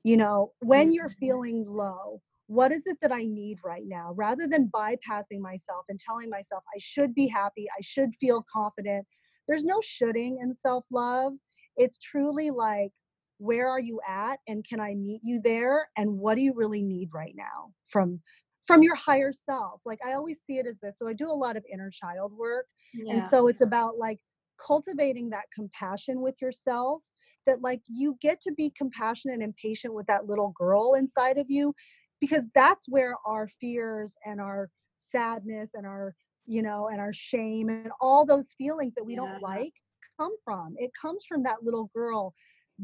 [0.05, 1.27] You know, when you're mm-hmm.
[1.27, 2.21] feeling low,
[2.53, 4.13] what is it that I need right now?
[4.15, 9.07] Rather than bypassing myself and telling myself I should be happy, I should feel confident.
[9.49, 11.33] There's no shoulding in self love.
[11.77, 12.93] It's truly like,
[13.39, 15.89] where are you at and can I meet you there?
[15.97, 18.21] And what do you really need right now from
[18.67, 19.81] from your higher self?
[19.87, 20.99] Like I always see it as this.
[20.99, 22.67] So I do a lot of inner child work.
[22.93, 23.15] Yeah.
[23.15, 24.19] And so it's about like
[24.65, 27.01] cultivating that compassion with yourself
[27.47, 31.47] that like you get to be compassionate and patient with that little girl inside of
[31.49, 31.75] you
[32.23, 36.15] because that's where our fears and our sadness and our
[36.47, 39.21] you know and our shame and all those feelings that we yeah.
[39.21, 39.75] don't like
[40.19, 42.33] come from it comes from that little girl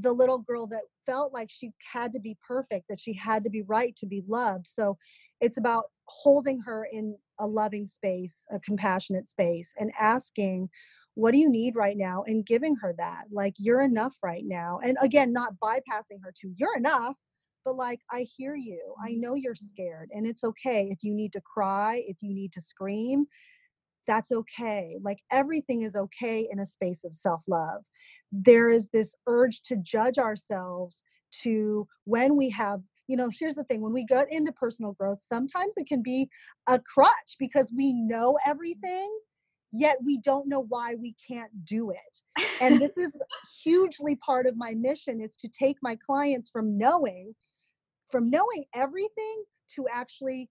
[0.01, 3.51] the little girl that felt like she had to be perfect, that she had to
[3.51, 4.67] be right to be loved.
[4.67, 4.97] So
[5.41, 10.69] it's about holding her in a loving space, a compassionate space, and asking,
[11.15, 12.23] what do you need right now?
[12.27, 14.79] And giving her that, like, you're enough right now.
[14.85, 17.17] And again, not bypassing her to, you're enough,
[17.69, 18.95] but like, I hear you.
[19.03, 19.21] I mm-hmm.
[19.21, 22.63] know you're scared, and it's okay if you need to cry, if you need to
[22.63, 23.27] scream.
[24.07, 24.97] That's okay.
[25.03, 27.83] Like everything is okay in a space of self love.
[28.33, 31.03] There is this urge to judge ourselves
[31.43, 35.21] to when we have you know, here's the thing when we get into personal growth,
[35.27, 36.29] sometimes it can be
[36.67, 39.11] a crutch because we know everything,
[39.73, 42.45] yet we don't know why we can't do it.
[42.61, 43.19] And this is
[43.65, 47.35] hugely part of my mission is to take my clients from knowing
[48.11, 49.45] from knowing everything
[49.75, 50.49] to actually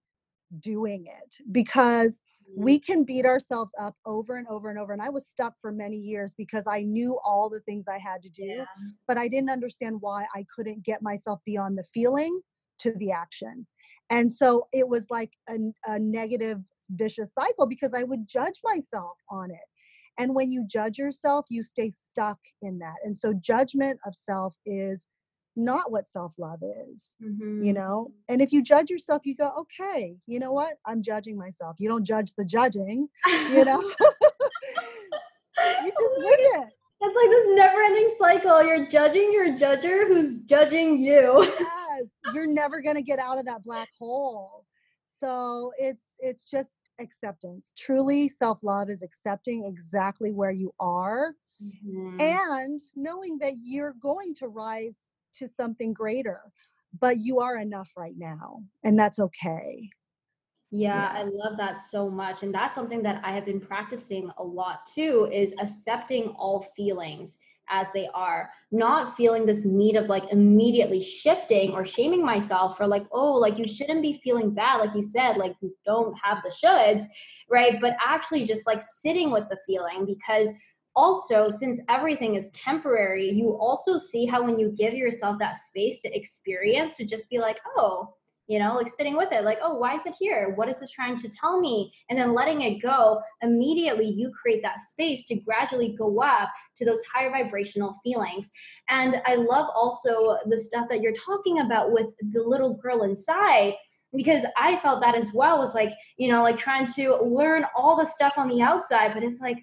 [0.60, 2.20] doing it because
[2.56, 2.92] we mm-hmm.
[2.92, 5.96] can beat ourselves up over and over and over and i was stuck for many
[5.96, 8.64] years because i knew all the things i had to do yeah.
[9.06, 12.40] but i didn't understand why i couldn't get myself beyond the feeling
[12.78, 13.66] to the action
[14.10, 19.18] and so it was like a, a negative vicious cycle because i would judge myself
[19.30, 19.68] on it
[20.18, 24.54] and when you judge yourself you stay stuck in that and so judgment of self
[24.64, 25.06] is
[25.58, 27.62] not what self love is, mm-hmm.
[27.62, 28.12] you know?
[28.28, 30.74] And if you judge yourself, you go, okay, you know what?
[30.86, 31.76] I'm judging myself.
[31.78, 33.08] You don't judge the judging,
[33.52, 33.82] you know?
[35.84, 36.68] you just win it.
[37.00, 38.62] It's like this never ending cycle.
[38.62, 41.44] You're judging your judger who's judging you.
[41.60, 44.64] yes, you're never going to get out of that black hole.
[45.20, 47.72] So it's it's just acceptance.
[47.78, 52.20] Truly self-love is accepting exactly where you are mm-hmm.
[52.20, 54.98] and knowing that you're going to rise
[55.32, 56.40] to something greater
[57.00, 59.90] but you are enough right now and that's okay
[60.70, 62.42] yeah, yeah, I love that so much.
[62.42, 67.38] And that's something that I have been practicing a lot too is accepting all feelings
[67.70, 72.86] as they are, not feeling this need of like immediately shifting or shaming myself for
[72.86, 74.76] like, oh, like you shouldn't be feeling bad.
[74.76, 77.04] Like you said, like you don't have the shoulds,
[77.50, 77.80] right?
[77.80, 80.52] But actually just like sitting with the feeling because
[80.96, 86.02] also since everything is temporary you also see how when you give yourself that space
[86.02, 88.14] to experience to just be like oh
[88.48, 90.54] you know like sitting with it like oh why is it here?
[90.56, 91.92] What is this trying to tell me?
[92.08, 96.84] And then letting it go immediately you create that space to gradually go up to
[96.84, 98.50] those higher vibrational feelings.
[98.88, 103.74] And i love also the stuff that you're talking about with the little girl inside
[104.16, 107.94] because I felt that as well was like, you know, like trying to learn all
[107.94, 109.58] the stuff on the outside, but it's like,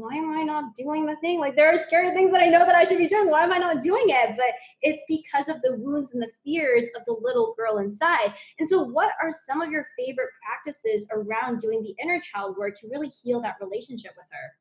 [0.00, 1.38] why am I not doing the thing?
[1.38, 3.28] Like there are scary things that I know that I should be doing.
[3.28, 4.36] Why am I not doing it?
[4.36, 8.32] But it's because of the wounds and the fears of the little girl inside.
[8.58, 12.76] And so what are some of your favorite practices around doing the inner child work
[12.80, 14.52] to really heal that relationship with her?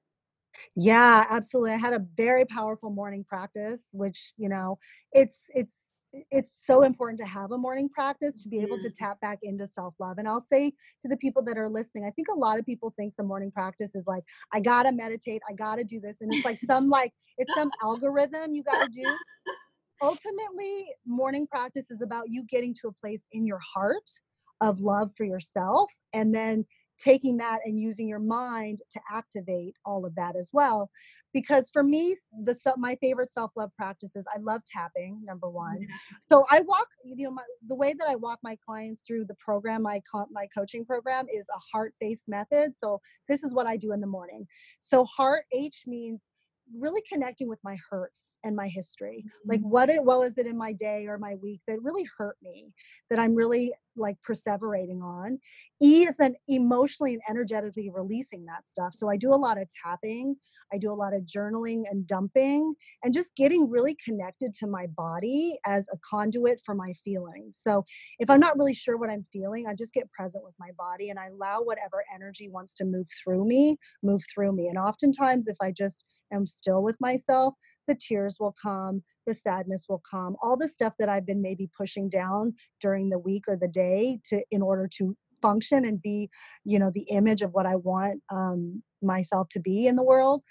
[0.76, 1.74] Yeah, absolutely.
[1.74, 4.78] I had a very powerful morning practice, which, you know,
[5.12, 5.89] it's it's
[6.32, 9.06] it's so important to have a morning practice to be able to mm-hmm.
[9.06, 10.18] tap back into self love.
[10.18, 12.94] And I'll say to the people that are listening, I think a lot of people
[12.98, 16.18] think the morning practice is like, I gotta meditate, I gotta do this.
[16.22, 19.04] And it's like some like, it's some algorithm you gotta do.
[20.02, 24.10] Ultimately, morning practice is about you getting to a place in your heart
[24.62, 26.66] of love for yourself and then
[27.00, 30.90] taking that and using your mind to activate all of that as well
[31.34, 35.86] because for me the my favorite self-love practices i love tapping number one.
[36.28, 39.36] So i walk you know my, the way that i walk my clients through the
[39.36, 43.92] program my my coaching program is a heart-based method so this is what i do
[43.94, 44.48] in the morning.
[44.80, 46.24] So heart h means
[46.78, 49.24] really connecting with my hurts and my history.
[49.26, 49.50] Mm-hmm.
[49.50, 52.38] like what it what was it in my day or my week that really hurt
[52.42, 52.72] me
[53.10, 55.40] that i'm really like perseverating on
[55.82, 58.94] e is then emotionally and energetically releasing that stuff.
[58.94, 60.36] So i do a lot of tapping
[60.74, 64.88] i do a lot of journaling and dumping and just getting really connected to my
[64.88, 67.58] body as a conduit for my feelings.
[67.62, 67.86] So
[68.20, 71.10] if i'm not really sure what i'm feeling i just get present with my body
[71.10, 74.68] and i allow whatever energy wants to move through me move through me.
[74.68, 77.54] And oftentimes if i just am still with myself,
[77.88, 81.70] the tears will come, the sadness will come, all the stuff that I've been maybe
[81.76, 86.30] pushing down during the week or the day to in order to function and be,
[86.66, 90.42] you know, the image of what I want um, myself to be in the world.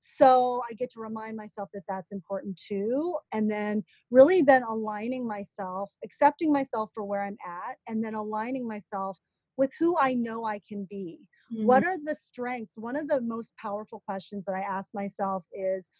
[0.00, 3.16] So I get to remind myself that that's important too.
[3.32, 8.66] And then really then aligning myself, accepting myself for where I'm at, and then aligning
[8.66, 9.18] myself
[9.56, 11.18] with who I know I can be.
[11.52, 11.66] Mm-hmm.
[11.66, 12.74] What are the strengths?
[12.76, 15.90] One of the most powerful questions that I ask myself is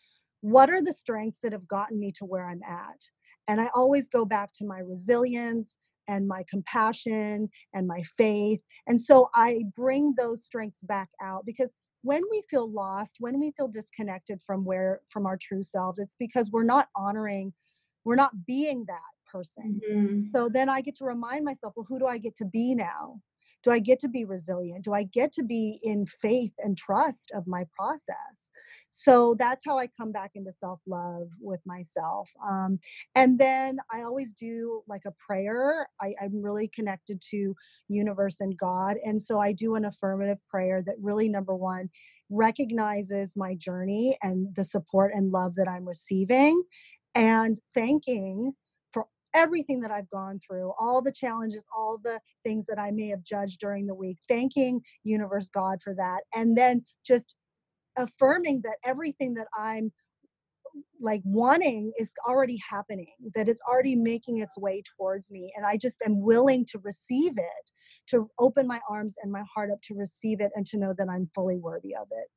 [0.40, 3.00] what are the strengths that have gotten me to where I'm at?
[3.48, 5.76] And I always go back to my resilience
[6.08, 8.62] and my compassion and my faith.
[8.86, 13.52] And so I bring those strengths back out because when we feel lost, when we
[13.56, 17.52] feel disconnected from where from our true selves, it's because we're not honoring
[18.08, 19.00] we're not being that
[19.30, 19.80] person.
[19.86, 20.20] Mm-hmm.
[20.34, 23.20] So then I get to remind myself, well, who do I get to be now?
[23.68, 24.82] Do I get to be resilient?
[24.86, 28.48] Do I get to be in faith and trust of my process?
[28.88, 32.30] So that's how I come back into self love with myself.
[32.42, 32.78] Um,
[33.14, 35.86] and then I always do like a prayer.
[36.00, 37.54] I, I'm really connected to
[37.88, 38.96] universe and God.
[39.04, 41.90] And so I do an affirmative prayer that really, number one,
[42.30, 46.62] recognizes my journey and the support and love that I'm receiving
[47.14, 48.54] and thanking
[49.34, 53.22] everything that I've gone through, all the challenges, all the things that I may have
[53.22, 56.20] judged during the week, thanking universe God for that.
[56.34, 57.34] And then just
[57.96, 59.92] affirming that everything that I'm
[61.00, 65.52] like wanting is already happening, that it's already making its way towards me.
[65.56, 67.70] And I just am willing to receive it,
[68.08, 71.08] to open my arms and my heart up to receive it and to know that
[71.08, 72.28] I'm fully worthy of it.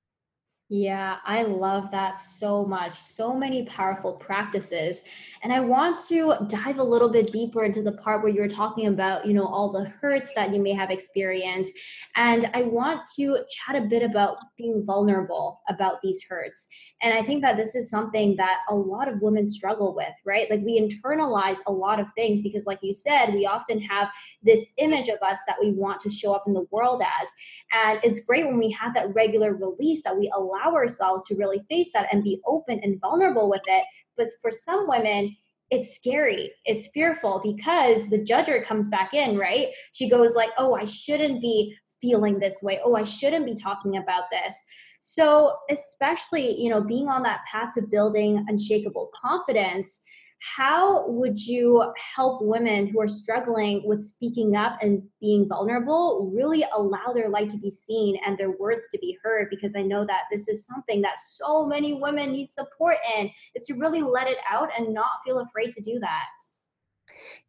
[0.73, 2.97] Yeah, I love that so much.
[2.97, 5.03] So many powerful practices.
[5.43, 8.47] And I want to dive a little bit deeper into the part where you were
[8.47, 11.73] talking about, you know, all the hurts that you may have experienced.
[12.15, 16.69] And I want to chat a bit about being vulnerable about these hurts.
[17.01, 20.49] And I think that this is something that a lot of women struggle with, right?
[20.49, 24.07] Like we internalize a lot of things because, like you said, we often have
[24.41, 27.29] this image of us that we want to show up in the world as.
[27.73, 31.35] And it's great when we have that regular release that we allow allow ourselves to
[31.35, 33.83] really face that and be open and vulnerable with it.
[34.17, 35.35] But for some women,
[35.69, 39.69] it's scary it's fearful because the judger comes back in right?
[39.93, 42.79] She goes like oh i shouldn't be feeling this way.
[42.83, 44.63] Oh i shouldn't be talking about this.
[44.99, 50.03] So especially you know being on that path to building unshakable confidence
[50.41, 56.65] how would you help women who are struggling with speaking up and being vulnerable really
[56.75, 59.47] allow their light to be seen and their words to be heard?
[59.49, 63.65] Because i know that this is something that so many women need support in is
[63.67, 66.25] to really let it out and not feel afraid to do that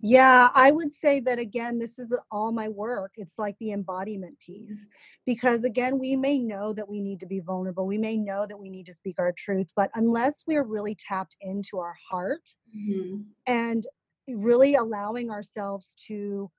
[0.01, 3.13] yeah, I would say that again, this is all my work.
[3.17, 4.87] It's like the embodiment piece.
[5.27, 7.87] Because again, we may know that we need to be vulnerable.
[7.87, 11.37] We may know that we need to speak our truth, but unless we're really tapped
[11.41, 13.23] into our heart mm-hmm.
[13.47, 13.87] and
[14.29, 16.51] really allowing ourselves to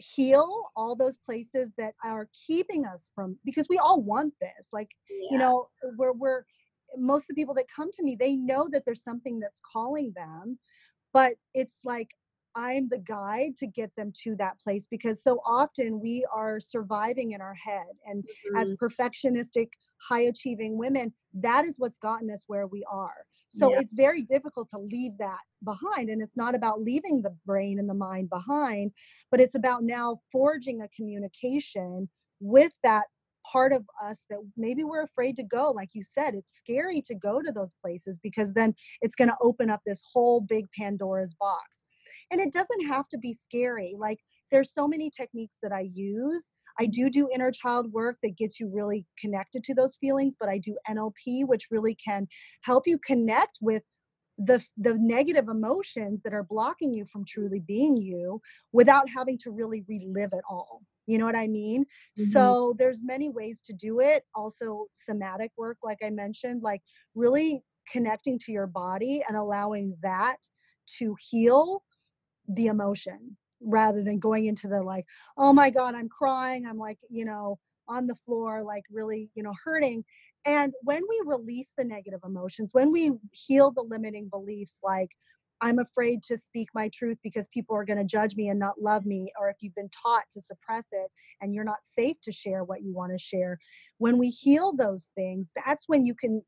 [0.00, 4.90] heal all those places that are keeping us from because we all want this like
[5.10, 5.28] yeah.
[5.30, 5.68] you know
[5.98, 6.42] we're we're
[6.96, 10.10] most of the people that come to me they know that there's something that's calling
[10.16, 10.58] them
[11.12, 12.08] but it's like
[12.54, 17.32] I'm the guide to get them to that place because so often we are surviving
[17.32, 17.86] in our head.
[18.06, 18.56] And mm-hmm.
[18.56, 19.68] as perfectionistic,
[20.08, 23.26] high achieving women, that is what's gotten us where we are.
[23.50, 23.80] So yeah.
[23.80, 26.08] it's very difficult to leave that behind.
[26.08, 28.92] And it's not about leaving the brain and the mind behind,
[29.30, 32.08] but it's about now forging a communication
[32.40, 33.06] with that
[33.50, 37.14] part of us that maybe we're afraid to go like you said it's scary to
[37.14, 41.34] go to those places because then it's going to open up this whole big pandora's
[41.34, 41.82] box
[42.30, 44.18] and it doesn't have to be scary like
[44.50, 46.52] there's so many techniques that i use.
[46.78, 50.48] I do do inner child work that gets you really connected to those feelings but
[50.48, 52.26] i do nlp which really can
[52.62, 53.82] help you connect with
[54.38, 58.40] the the negative emotions that are blocking you from truly being you
[58.72, 60.82] without having to really relive it all.
[61.06, 61.84] You know what i mean?
[62.18, 62.30] Mm-hmm.
[62.32, 64.24] so there's many ways to do it.
[64.34, 66.80] Also somatic work like i mentioned like
[67.14, 67.62] really
[67.92, 70.36] connecting to your body and allowing that
[70.98, 71.82] to heal
[72.54, 75.04] the emotion rather than going into the like
[75.36, 79.42] oh my god i'm crying i'm like you know on the floor like really you
[79.42, 80.04] know hurting.
[80.46, 85.10] And when we release the negative emotions when we heal the limiting beliefs like
[85.60, 88.80] i'm afraid to speak my truth because people are going to judge me and not
[88.80, 91.10] love me or if you've been taught to suppress it
[91.42, 93.58] and you're not safe to share what you want to share
[93.98, 96.42] when we heal those things that's when you can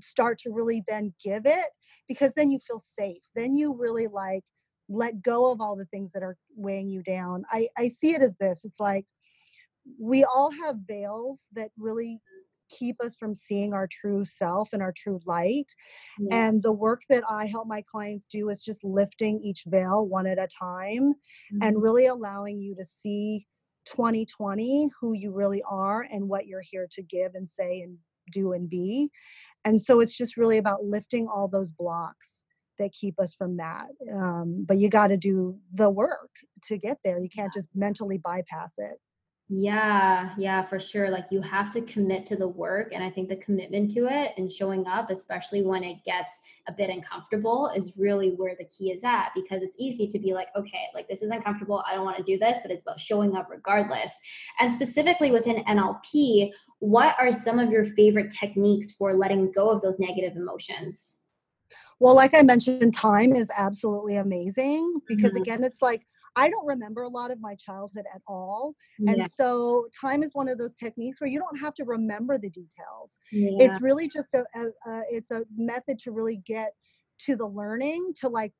[0.00, 1.66] start to really then give it
[2.08, 3.22] because then you feel safe.
[3.34, 4.44] Then you really like
[4.88, 7.44] let go of all the things that are weighing you down.
[7.50, 9.04] I, I see it as this it's like
[9.98, 12.20] we all have veils that really
[12.70, 15.72] keep us from seeing our true self and our true light.
[16.18, 16.48] Yeah.
[16.48, 20.26] And the work that I help my clients do is just lifting each veil one
[20.26, 21.62] at a time mm-hmm.
[21.62, 23.46] and really allowing you to see
[23.86, 27.96] 2020 who you really are and what you're here to give and say and
[28.32, 29.10] do and be.
[29.64, 32.42] And so it's just really about lifting all those blocks
[32.78, 33.88] that keep us from that.
[34.12, 36.30] Um, but you got to do the work
[36.64, 37.18] to get there.
[37.18, 39.00] You can't just mentally bypass it.
[39.48, 41.08] Yeah, yeah, for sure.
[41.08, 42.92] Like you have to commit to the work.
[42.92, 46.72] And I think the commitment to it and showing up, especially when it gets a
[46.72, 50.48] bit uncomfortable, is really where the key is at because it's easy to be like,
[50.56, 51.84] okay, like this is uncomfortable.
[51.88, 54.20] I don't want to do this, but it's about showing up regardless.
[54.58, 56.50] And specifically within NLP,
[56.80, 61.25] what are some of your favorite techniques for letting go of those negative emotions?
[61.98, 65.42] Well, like I mentioned, time is absolutely amazing because Mhm.
[65.42, 66.06] again, it's like
[66.38, 68.74] I don't remember a lot of my childhood at all.
[68.98, 72.50] And so time is one of those techniques where you don't have to remember the
[72.50, 73.18] details.
[73.32, 73.64] Yeah.
[73.64, 76.74] It's really just a, a, a it's a method to really get
[77.24, 78.52] to the learning to like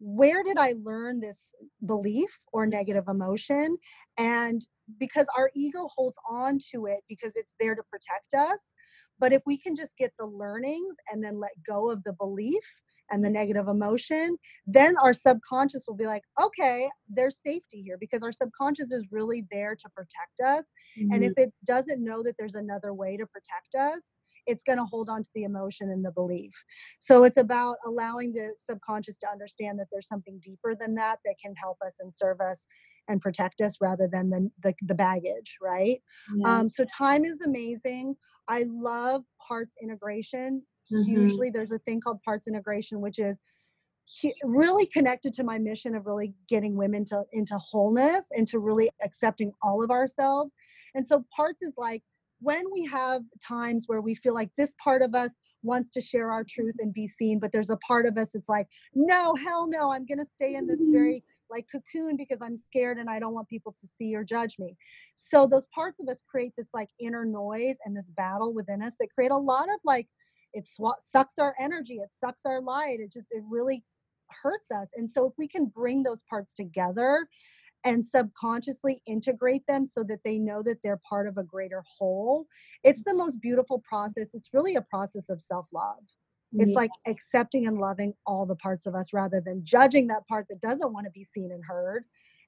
[0.00, 1.38] where did I learn this
[1.86, 3.76] belief or negative emotion?
[4.18, 4.66] And
[4.98, 8.74] because our ego holds on to it because it's there to protect us.
[9.22, 12.64] But if we can just get the learnings and then let go of the belief
[13.12, 18.24] and the negative emotion, then our subconscious will be like, okay, there's safety here because
[18.24, 20.64] our subconscious is really there to protect us.
[21.12, 21.30] And Mhm.
[21.30, 24.16] if it doesn't know that there's another way to protect us,
[24.46, 26.52] it's going to hold on to the emotion and the belief.
[26.98, 31.36] So it's about allowing the subconscious to understand that there's something deeper than that that
[31.40, 32.66] can help us and serve us
[33.06, 36.02] and protect us rather than the, the, the baggage, right?
[36.38, 36.58] Yeah.
[36.58, 38.16] Um, so time is amazing.
[38.52, 40.62] I love parts integration.
[40.92, 41.06] Mhm.
[41.08, 43.42] Usually there's a thing called parts integration, which is
[44.44, 48.90] really connected to my mission of really getting women to into wholeness and to really
[49.02, 50.54] accepting all of ourselves.
[50.94, 52.02] And so parts is like
[52.40, 56.30] when we have times where we feel like this part of us wants to share
[56.30, 59.66] our truth and be seen, but there's a part of us that's like, no, hell
[59.66, 60.92] no, I'm gonna stay in this Mhm.
[60.92, 64.56] very like cocoon because I'm scared and I don't want people to see or judge
[64.58, 64.76] me.
[65.14, 68.94] So those parts of us create this like inner noise and this battle within us
[68.98, 70.08] that create a lot of like
[70.54, 73.84] it swa- sucks our energy, it sucks our light, it just it really
[74.42, 74.90] hurts us.
[74.96, 77.28] And so if we can bring those parts together
[77.84, 82.46] and subconsciously integrate them so that they know that they're part of a greater whole,
[82.84, 84.34] it's the most beautiful process.
[84.34, 86.04] It's really a process of self-love.
[86.58, 86.80] It's Yeah.
[86.80, 90.60] like accepting and loving all the parts of us rather than judging that part that
[90.60, 92.04] doesn't want to be seen and heard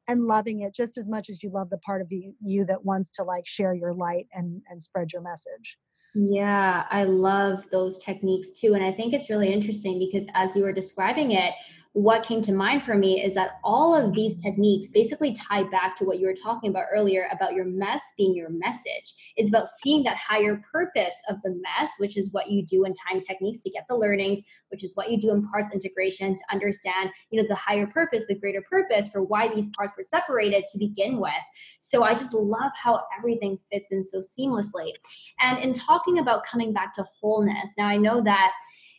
[0.09, 2.85] and loving it just as much as you love the part of you, you that
[2.85, 5.79] wants to like share your light and and spread your message.
[6.15, 8.75] Yeah, I love those techniques too.
[8.75, 11.55] And I think it's really interesting because as you were describing it,
[11.95, 15.95] what came to mind for me is that all of these techniques basically tie back
[15.95, 19.15] to what you were talking about earlier about your mess being your message.
[19.37, 22.95] It's about seeing that higher purpose of the mess, which is what you do in
[22.95, 26.43] time techniques to get the learnings, which is what you do in parts integration to
[26.51, 30.65] understand, you know, the higher purpose, the greater purpose for why these parts were separated
[30.73, 31.31] to begin with.
[31.79, 34.91] So I just love how everything fits in so seamlessly.
[35.39, 38.53] And in talking about coming back to wholeness, now I know that,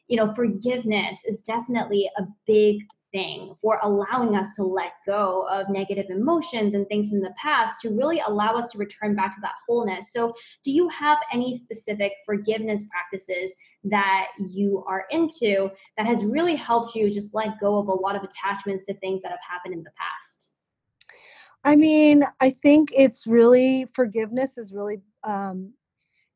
[0.07, 2.83] you know, forgiveness is definitely a big
[3.15, 7.79] thing for allowing us to let go of negative emotions and things from the past
[7.79, 10.11] to really allow us to return back to that wholeness.
[10.11, 10.33] So,
[10.63, 16.93] do you have any specific forgiveness practices that you are into that has really helped
[16.93, 19.83] you just let go of a lot of attachments to things that have happened in
[19.83, 20.49] the past?
[21.63, 25.73] I mean, I think it's really forgiveness is really um,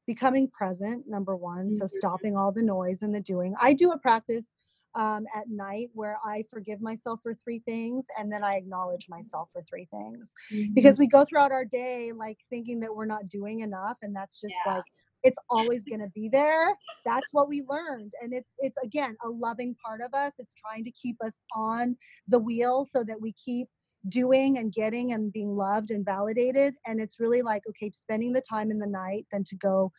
[0.09, 1.71] becoming present, number one.
[1.71, 1.97] So Mhm.
[1.97, 3.55] stopping all the noise and the doing.
[3.61, 4.55] I do a practice
[4.95, 9.49] um, at night where I forgive myself for three things and then I acknowledge myself
[9.53, 10.35] for three things.
[10.75, 14.41] Because we go throughout our day like thinking that we're not doing enough, and that's
[14.41, 14.65] just Yeah.
[14.65, 14.85] like
[15.23, 16.75] it's always going to be there.
[17.05, 20.35] That's what we learned, and it's it's again a loving part of us.
[20.39, 21.97] It's trying to keep us on
[22.29, 23.69] the wheel so that we keep
[24.07, 28.41] doing and getting and being loved and validated and it's really like okay spending the
[28.41, 29.91] time in the night then to go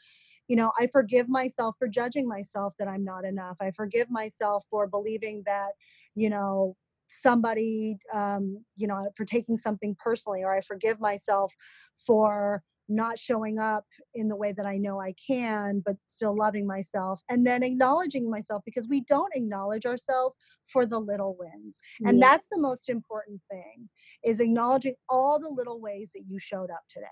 [0.48, 3.57] you know i forgive myself for judging myself that i'm not enough.
[3.61, 5.72] I forgive myself for believing that
[6.14, 6.76] you know
[7.09, 11.53] somebody um you know for taking something personally or i forgive myself
[11.96, 13.84] for not showing up
[14.14, 18.28] in the way that i know i can but still loving myself and then acknowledging
[18.30, 20.36] myself because we don't acknowledge ourselves
[20.72, 21.80] for the little wins.
[22.05, 22.28] And Yeah.
[22.30, 23.88] that's the most important thing
[24.24, 27.07] is acknowledging all the little ways that you showed up today.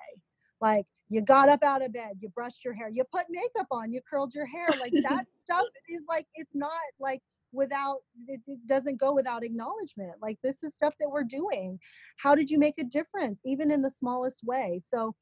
[0.60, 3.90] Like you got up out of bed you brushed your hair you put makeup on
[3.90, 6.70] you curled your hair like that stuff is like it's not
[7.00, 7.22] like
[7.52, 10.12] without it, it doesn't go without acknowledgement.
[10.20, 11.78] Like this is stuff that we're doing.
[12.18, 14.80] How did you make a difference even in the smallest way?
[14.84, 15.14] So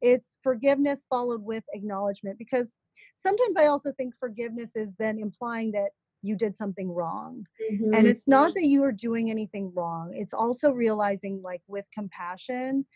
[0.00, 2.76] it's forgiveness followed with acknowledgement because
[3.14, 5.90] sometimes i also think forgiveness is then implying that
[6.22, 8.06] you did something wrong and Mhm.
[8.06, 12.86] it's not that you are doing anything wrong it's also realizing like with compassion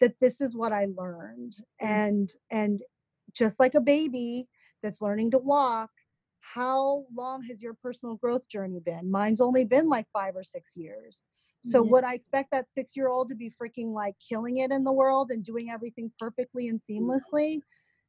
[0.00, 1.88] that this is what i learned Mm.
[1.88, 2.82] and and
[3.32, 4.48] just like a baby
[4.82, 5.90] that's learning to walk
[6.40, 10.72] how long has your personal growth journey been mine's only been like 5 or 6
[10.76, 11.22] years
[11.62, 11.90] so Yeah.
[11.90, 14.92] would i expect that 6 year old to be freaking like killing it in the
[14.92, 17.62] world and doing everything perfectly and seamlessly?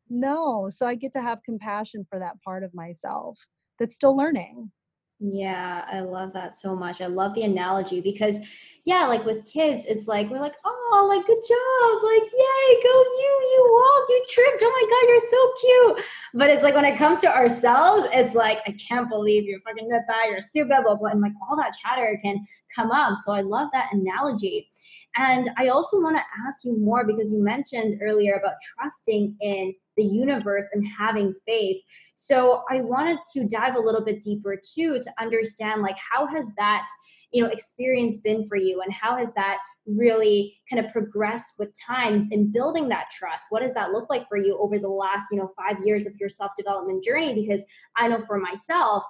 [0.09, 0.69] No.
[0.69, 3.39] So i get to have compassion for that part of myself
[3.79, 4.71] that's still learning
[5.19, 6.99] Yeah, I love that so much.
[6.99, 8.39] I love the analogy because,
[8.83, 12.89] yeah, like with kids, it's like we're like, oh, like good job, like yay, go
[12.89, 14.63] you, you walked, you tripped.
[14.65, 16.05] Oh my god, you're so cute.
[16.33, 19.87] But it's like when it comes to ourselves, it's like I can't believe you're fucking
[19.87, 22.45] did that, you're stupid, blah blah, and like all that chatter can
[22.75, 23.15] come up.
[23.15, 24.69] So I love that analogy.
[25.15, 29.73] And I also want to ask you more because you mentioned earlier about trusting in
[29.97, 31.81] the universe and having faith.
[32.15, 36.49] So I wanted to dive a little bit deeper too to understand like how has
[36.57, 36.85] that,
[37.31, 38.81] you know, experience been for you?
[38.81, 43.47] And how has that really kind of progressed with time in building that trust?
[43.49, 46.15] What does that look like for you over the last you know five years of
[46.19, 47.33] your self-development journey?
[47.33, 47.65] Because
[47.97, 49.03] i know for myself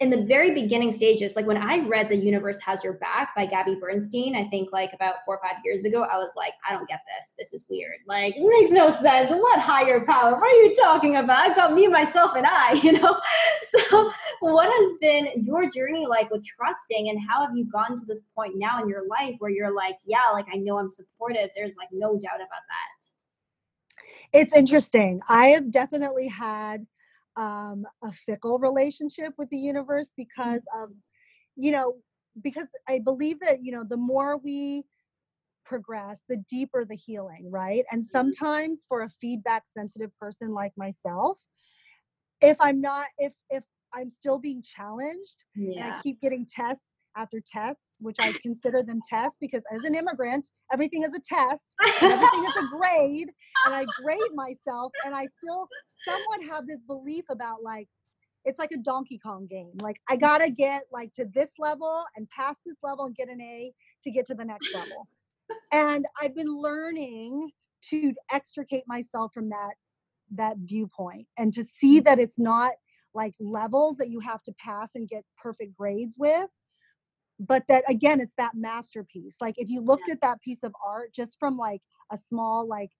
[0.00, 3.46] in the very beginning stages, like when I read The Universe Has Your Back by
[3.46, 6.72] Gabby Bernstein, I think like about four or five years ago, I was like, I
[6.72, 7.34] don't get this.
[7.36, 7.96] This is weird.
[8.06, 9.32] Like, it makes no sense.
[9.32, 10.34] What higher power?
[10.34, 11.50] What are you talking about?
[11.50, 13.20] I've got me, myself, and I, you know?
[13.62, 18.06] So, what has been your journey like with trusting, and how have you gotten to
[18.06, 21.50] this point now in your life where you're like, yeah, like I know I'm supported?
[21.56, 23.08] There's like no doubt about that.
[24.32, 25.20] It's interesting.
[25.28, 26.86] I have definitely had
[27.38, 30.84] um, a fickle relationship with the universe because mm-hmm.
[30.84, 30.90] of,
[31.56, 31.94] you know,
[32.42, 34.84] because I believe that, you know, the more we
[35.64, 37.84] progress, the deeper the healing, right?
[37.90, 38.10] And mm-hmm.
[38.10, 41.38] sometimes for a feedback sensitive person like myself,
[42.40, 43.64] if I'm not, if, if,
[43.94, 45.84] I'm still being challenged yeah.
[45.86, 46.84] and I keep getting tests
[47.18, 51.62] after tests, which I consider them tests because as an immigrant, everything is a test,
[52.02, 53.28] everything is a grade,
[53.66, 55.68] and I grade myself, and I still
[56.04, 57.88] somewhat have this belief about like
[58.44, 59.72] it's like a Donkey Kong game.
[59.82, 63.40] Like I gotta get like to this level and pass this level and get an
[63.40, 63.72] A
[64.04, 65.08] to get to the next level.
[65.72, 67.50] And I've been learning
[67.90, 69.74] to extricate myself from that
[70.32, 72.72] that viewpoint and to see that it's not
[73.14, 76.48] like levels that you have to pass and get perfect grades with
[77.38, 80.14] but that again it's that masterpiece like if you looked yeah.
[80.14, 81.80] at that piece of art just from like
[82.12, 82.90] a small like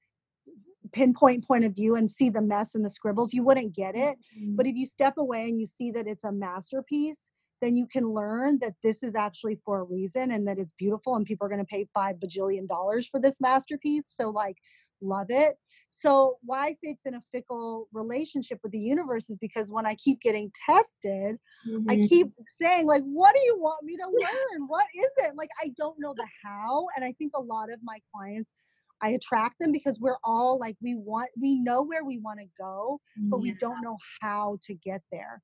[0.93, 4.17] pinpoint point of view and see the mess and the scribbles you wouldn't get it
[4.37, 4.57] mm-hmm.
[4.57, 7.31] but if you step away and you see that it's a masterpiece
[7.61, 11.17] then you can learn that this is actually for a reason and that it's beautiful
[11.17, 14.57] and people are going to pay five bajillion dollars for this masterpiece so like
[15.01, 15.57] love it
[15.91, 19.87] so why I say it's been a fickle relationship with the universe is because when
[19.87, 21.37] I keep getting tested,
[21.69, 21.91] mm-hmm.
[21.91, 24.69] I keep saying like, "What do you want me to learn?
[24.69, 27.81] what is it?" Like I don't know the how, and I think a lot of
[27.83, 28.53] my clients.
[29.01, 32.47] I attract them because we're all like we want we know where we want to
[32.59, 33.43] go, but yeah.
[33.43, 35.41] we don't know how to get there.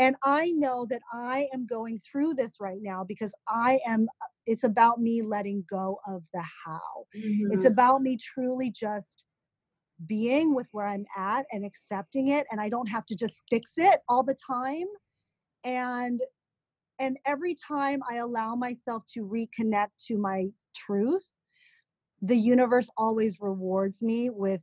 [0.00, 4.08] And I know that I am going through this right now because I am,
[4.46, 7.04] it's about me letting go of the how.
[7.14, 7.52] Mm-hmm.
[7.52, 9.24] It's about me truly just
[10.06, 13.72] being with where I'm at and accepting it and I don't have to just fix
[13.76, 14.86] it all the time.
[15.64, 16.20] And
[16.98, 21.28] and every time I allow myself to reconnect to my truth
[22.22, 24.62] the universe always rewards me with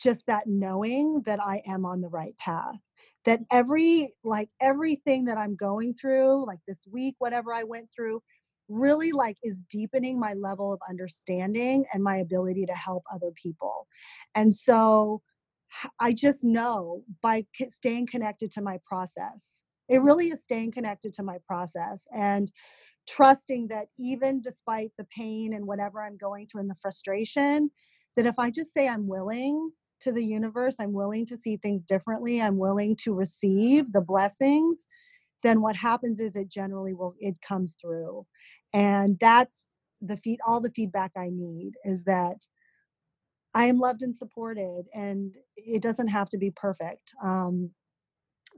[0.00, 2.76] just that knowing that I am on the right path.
[3.24, 8.22] That every like everything that I'm going through like this week whatever I went through
[8.68, 13.86] really like is deepening my level of understanding and my ability to help other people.
[14.34, 15.22] And so
[16.00, 21.22] I just know by staying connected to my process, it really is staying connected to
[21.22, 22.50] my process and
[23.08, 27.70] trusting that even despite the pain and whatever I'm going through and the frustration,
[28.16, 31.84] that if I just say I'm willing to the universe, I'm willing to see things
[31.84, 34.86] differently, I'm willing to receive the blessings,
[35.42, 38.26] then what happens is it generally will it comes through
[38.72, 42.36] and that's the feed all the feedback i need is that
[43.54, 47.70] i am loved and supported and it doesn't have to be perfect um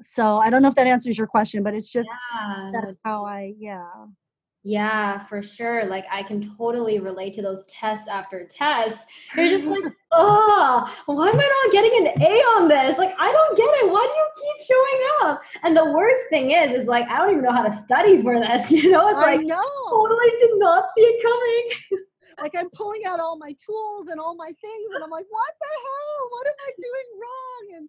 [0.00, 2.70] so i don't know if that answers your question but it's just yeah.
[2.72, 3.86] that's how i yeah
[4.62, 5.84] yeah, for sure.
[5.86, 9.06] Like I can totally relate to those tests after tests.
[9.34, 12.98] You're just like, oh, why am I not getting an A on this?
[12.98, 13.90] Like I don't get it.
[13.90, 15.42] Why do you keep showing up?
[15.62, 18.38] And the worst thing is, is like I don't even know how to study for
[18.38, 18.70] this.
[18.80, 19.62] You know, it's I like know.
[19.90, 22.04] totally did not see it coming.
[22.40, 25.52] like I'm pulling out all my tools and all my things, and I'm like, what
[25.60, 26.28] the hell?
[26.30, 27.76] What am I doing wrong?
[27.76, 27.88] And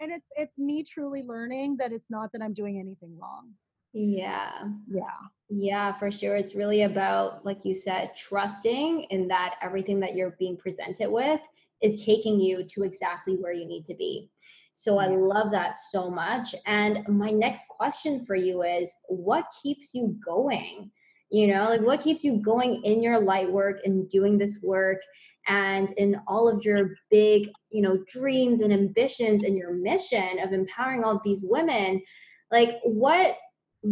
[0.00, 3.52] and it's it's me truly learning that it's not that I'm doing anything wrong.
[3.92, 4.52] Yeah.
[4.88, 5.04] Yeah.
[5.48, 6.34] Yeah, for sure.
[6.36, 11.40] It's really about, like you said, trusting in that everything that you're being presented with
[11.80, 14.28] is taking you to exactly where you need to be.
[14.72, 16.54] So I love that so much.
[16.66, 20.90] And my next question for you is what keeps you going?
[21.30, 25.00] You know, like what keeps you going in your light work and doing this work
[25.48, 30.52] and in all of your big, you know, dreams and ambitions and your mission of
[30.52, 32.02] empowering all these women?
[32.50, 33.36] like what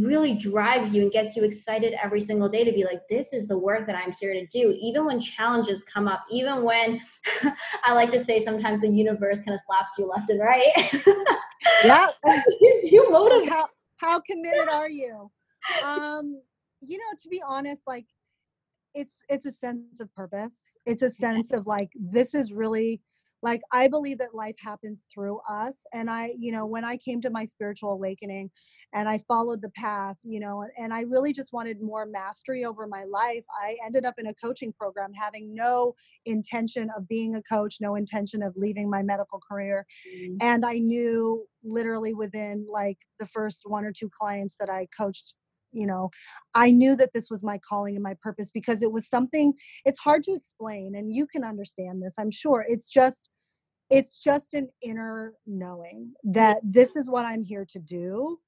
[0.03, 3.49] really drives you and gets you excited every single day to be like this is
[3.49, 4.77] the work that i'm here to do.
[4.81, 7.01] Even when challenges come up even when
[7.85, 10.73] i like to say sometimes the universe kind of slaps you left and right.
[11.83, 12.09] Yeah.
[12.85, 15.31] You motive how, how committed are you?
[15.83, 16.41] Um
[16.87, 18.05] you know to be honest like
[18.95, 20.59] it's it's a sense of purpose.
[20.87, 23.01] It's a sense of like this is really
[23.45, 27.21] like i believe that life happens through us and i you know when i came
[27.21, 28.51] to my spiritual awakening
[28.95, 32.87] and i followed the path you know and i really just wanted more mastery over
[32.87, 37.43] my life i ended up in a coaching program having no intention of being a
[37.43, 40.37] coach no intention of leaving my medical career mm-hmm.
[40.41, 45.35] and i knew literally within like the first one or two clients that i coached
[45.75, 46.11] you know
[46.55, 49.53] i knew that this was my calling and my purpose because it was something
[49.85, 53.29] it's hard to explain and you can understand this i'm sure it's just
[53.91, 58.39] it's just an inner knowing that this is what i'm here to do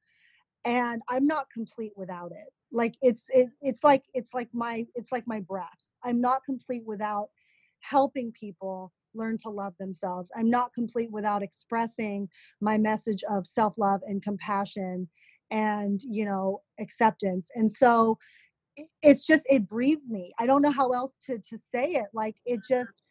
[0.65, 2.53] and i'm not complete without it.
[2.73, 5.69] Like it's it, it's like it's like my it's like my breath.
[6.05, 7.29] I'm not complete without
[7.81, 10.31] helping people learn to love themselves.
[10.37, 12.29] I'm not complete without expressing
[12.61, 15.09] my message of self-love and compassion
[15.51, 17.49] and you know acceptance.
[17.55, 18.19] And so
[19.03, 20.33] it's just it breathes me.
[20.39, 22.07] I don't know how else to to say it.
[22.13, 23.03] Like it just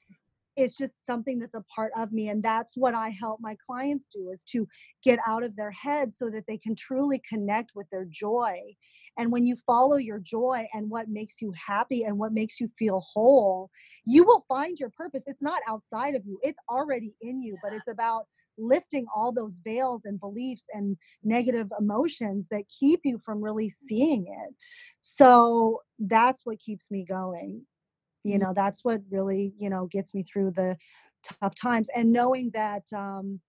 [0.56, 4.08] it's just something that's a part of me and that's what i help my clients
[4.14, 4.68] do is to
[5.04, 8.60] get out of their head so that they can truly connect with their joy.
[9.18, 12.70] And when you follow your joy and what makes you happy and what makes you
[12.78, 13.70] feel whole
[14.06, 15.24] you will find your purpose.
[15.26, 18.26] It's not outside of you it's already in you but it's about
[18.58, 24.26] lifting all those veils and beliefs and negative emotions that keep you from really seeing
[24.28, 24.54] it.
[25.00, 27.64] So that's what keeps me going
[28.26, 30.76] you know that's what really you know gets me through the
[31.24, 33.40] tough times and knowing that um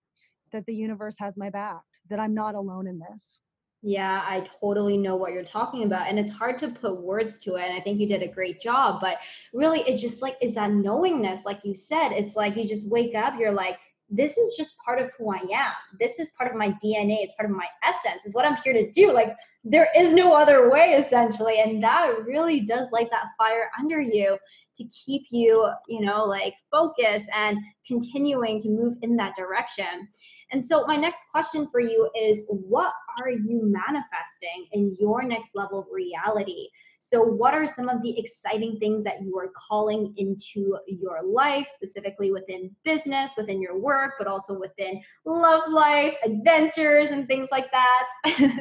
[0.51, 3.41] that the universe has my back that i'm not alone in this
[3.83, 6.07] yeah, I totally know what you're talking about.
[6.07, 7.61] And it's hard to put words to it.
[7.61, 8.99] And I think you did a great job.
[8.99, 9.17] But
[9.53, 13.13] really, it just like is that knowingness, like you said, it's like you just wake
[13.13, 13.77] up, you're like,
[14.09, 15.73] this is just part of who I am.
[15.99, 17.17] This is part of my DNA.
[17.21, 18.23] It's part of my essence.
[18.25, 19.11] It's what I'm here to do.
[19.11, 21.59] Like there is no other way essentially.
[21.59, 24.37] And that really does light that fire under you
[24.77, 30.07] to keep you, you know, like focused and continuing to move in that direction.
[30.51, 35.55] And so my next question for you is what are you manifesting in your next
[35.55, 36.67] level of reality?
[36.99, 41.67] So, what are some of the exciting things that you are calling into your life,
[41.67, 47.67] specifically within business, within your work, but also within love life, adventures, and things like
[47.71, 48.09] that?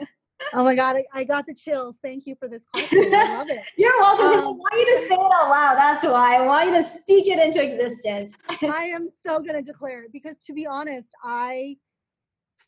[0.55, 1.99] oh my god, I, I, got the chills.
[2.03, 3.15] Thank you for this question.
[3.15, 3.61] I love it.
[3.77, 4.27] You're welcome.
[4.27, 5.77] Um, I want you to say it out loud.
[5.77, 8.39] That's why I want you to speak it into existence.
[8.63, 11.77] I am so going to declare it because, to be honest, I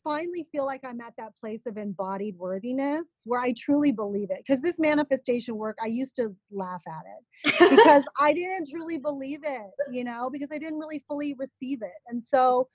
[0.03, 4.39] finally feel like I'm at that place of embodied worthiness where I truly believe it.
[4.45, 9.41] Because this manifestation work, I used to laugh at it because I didn't truly believe
[9.43, 11.91] it, you know, because I didn't really fully receive it.
[12.07, 12.67] And so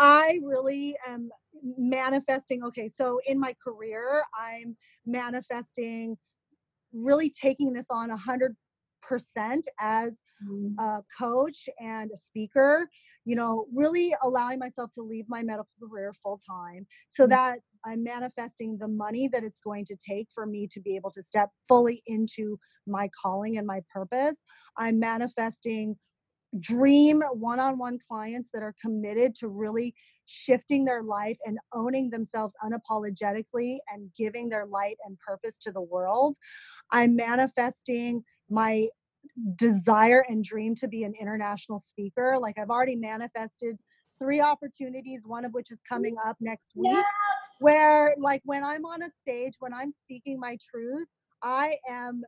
[0.00, 1.28] I really am
[1.76, 2.64] manifesting.
[2.64, 4.76] Okay, so in my career, I'm
[5.06, 6.16] manifesting
[6.92, 8.56] really taking this on a hundred
[9.02, 10.78] percent as mm-hmm.
[10.78, 12.88] a coach and a speaker
[13.24, 17.30] you know really allowing myself to leave my medical career full time so mm-hmm.
[17.30, 21.10] that i'm manifesting the money that it's going to take for me to be able
[21.10, 24.42] to step fully into my calling and my purpose
[24.76, 25.96] i'm manifesting
[26.58, 29.94] dream one-on-one clients that are committed to really
[30.26, 35.80] shifting their life and owning themselves unapologetically and giving their light and purpose to the
[35.80, 36.36] world
[36.90, 38.88] i'm manifesting my
[39.56, 42.36] desire and dream to be an international speaker.
[42.40, 43.76] Like I've already manifested
[44.18, 47.06] three opportunities, one of which is coming up next week, yes.
[47.60, 51.08] where like when I'm on a stage, when I'm speaking my truth,
[51.42, 52.22] I am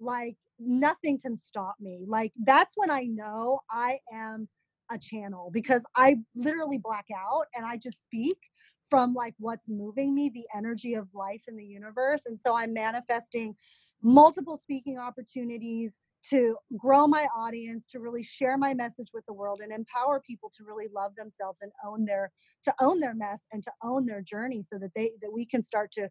[0.00, 0.36] like
[0.66, 2.04] nothing can stop me.
[2.06, 4.48] Like that's when I know I am
[4.90, 8.38] a channel because I literally black out and I just speak
[8.90, 12.24] from like what's moving me, the energy of life in the universe.
[12.26, 13.54] And so I'm manifesting
[14.02, 15.96] multiple speaking opportunities
[16.30, 20.50] to grow my audience to really share my message with the world and empower people
[20.56, 22.30] to really love themselves and own their
[22.62, 25.62] to own their mess and to own their journey so that they that we can
[25.62, 26.08] start to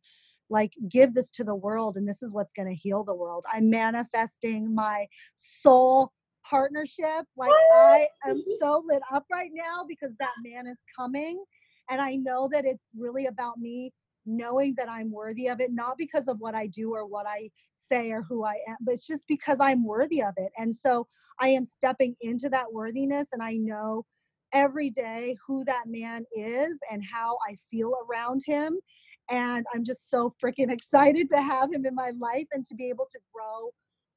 [0.51, 3.43] like give this to the world and this is what's going to heal the world
[3.51, 6.11] i'm manifesting my soul
[6.47, 11.43] partnership like i am so lit up right now because that man is coming
[11.89, 13.91] and i know that it's really about me
[14.25, 17.49] knowing that i'm worthy of it not because of what i do or what i
[17.91, 20.51] say or who I am, but it's just because I'm worthy of it.
[20.57, 21.07] And so
[21.39, 24.05] I am stepping into that worthiness and I know
[24.53, 28.77] every day who that man is and how I feel around him.
[29.29, 32.89] And I'm just so freaking excited to have him in my life and to be
[32.89, 33.69] able to grow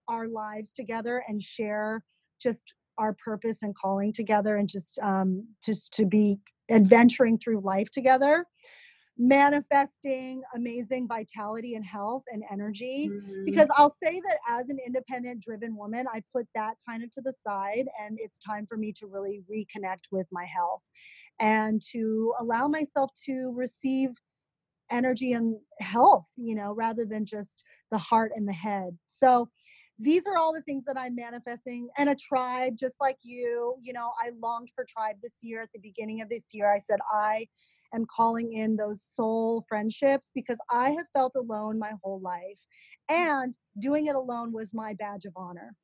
[0.09, 2.03] our lives together and share
[2.43, 6.39] just our purpose and calling together and just um, just to be
[6.71, 8.47] adventuring through life together
[9.17, 13.45] manifesting amazing vitality and health and energy mm-hmm.
[13.45, 17.21] because I'll say that as an independent driven woman I put that kind of to
[17.21, 20.83] the side and it's time for me to really reconnect with my health
[21.39, 24.11] and to allow myself to receive
[24.91, 29.49] energy and health you know rather than just the heart and the head so
[29.99, 33.93] these are all the things that I'm manifesting and a tribe just like you you
[33.93, 36.99] know I longed for tribe this year at the beginning of this year I said
[37.13, 37.47] I
[37.95, 42.59] am calling in those soul friendships because I have felt alone my whole life.
[43.11, 43.17] Mm.
[43.17, 45.75] And doing it alone was my badge of honor.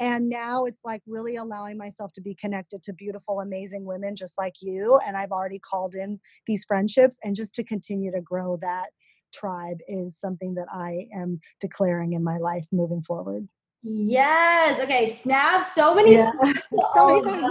[0.00, 4.36] And now it's like really allowing myself to be connected to beautiful, amazing women just
[4.36, 4.98] like you.
[5.06, 7.18] And I've already called in these friendships.
[7.22, 8.90] And just to continue to grow that
[9.32, 13.46] tribe is something that I am declaring in my life moving forward.
[13.82, 14.80] Yes.
[14.80, 15.06] Okay.
[15.06, 15.62] Snap.
[15.64, 16.14] So many.
[16.14, 16.30] Yeah.
[16.94, 17.50] so many things.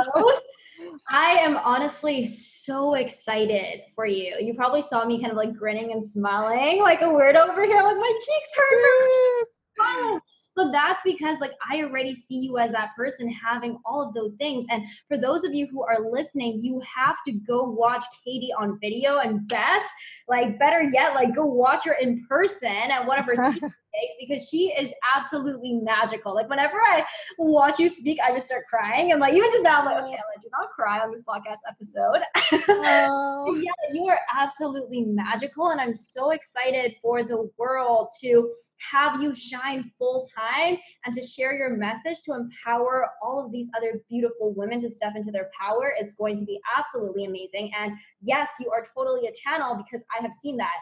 [1.09, 4.35] I am honestly so excited for you.
[4.39, 7.81] You probably saw me kind of like grinning and smiling like a word over here,
[7.81, 9.09] like my cheeks hurt.
[9.39, 9.45] Yes.
[9.79, 10.19] Oh.
[10.55, 14.33] But that's because like I already see you as that person having all of those
[14.35, 14.65] things.
[14.69, 18.77] And for those of you who are listening, you have to go watch Katie on
[18.81, 19.87] video and best,
[20.27, 23.35] like better yet, like go watch her in person at one of her
[24.19, 26.33] because she is absolutely magical.
[26.33, 27.05] Like whenever I
[27.37, 29.11] watch you speak, I just start crying.
[29.11, 31.59] And like even just now, I'm like, okay, Ella, do not cry on this podcast
[31.67, 32.21] episode.
[32.83, 33.55] Oh.
[33.55, 38.49] yeah, you are absolutely magical, and I'm so excited for the world to
[38.81, 43.69] have you shine full time and to share your message to empower all of these
[43.77, 45.93] other beautiful women to step into their power.
[45.97, 47.71] It's going to be absolutely amazing.
[47.77, 50.75] And yes, you are totally a channel because I have seen that.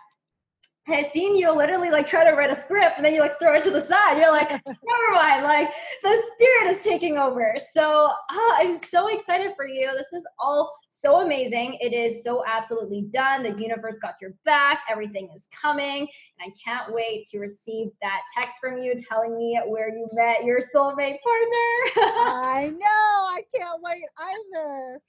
[0.91, 3.55] I've seen you literally like try to write a script and then you like throw
[3.55, 4.17] it to the side.
[4.17, 5.71] You're like, never mind, like
[6.01, 7.55] the spirit is taking over.
[7.57, 9.91] So uh, I'm so excited for you.
[9.95, 11.77] This is all so amazing.
[11.79, 13.43] It is so absolutely done.
[13.43, 14.81] The universe got your back.
[14.89, 16.07] Everything is coming.
[16.39, 20.43] And I can't wait to receive that text from you telling me where you met
[20.43, 21.69] your soulmate partner.
[21.95, 22.85] I know.
[22.85, 25.01] I can't wait either.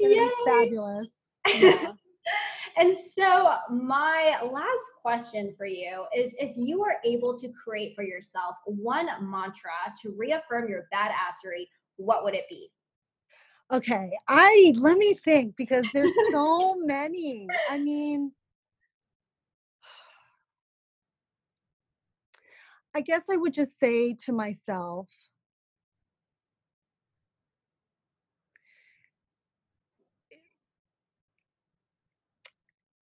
[0.00, 1.10] It's fabulous.
[1.54, 1.92] Yeah.
[2.76, 8.04] And so, my last question for you is if you were able to create for
[8.04, 11.66] yourself one mantra to reaffirm your badassery,
[11.96, 12.70] what would it be?
[13.70, 17.46] Okay, I let me think because there's so many.
[17.70, 18.32] I mean,
[22.94, 25.08] I guess I would just say to myself,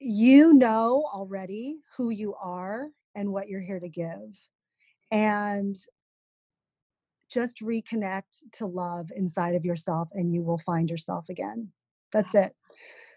[0.06, 4.38] you know already who you are and what you're here to give.
[5.10, 5.76] And
[7.30, 11.68] just reconnect to love inside of yourself and you will find yourself again.
[12.12, 12.54] That's it.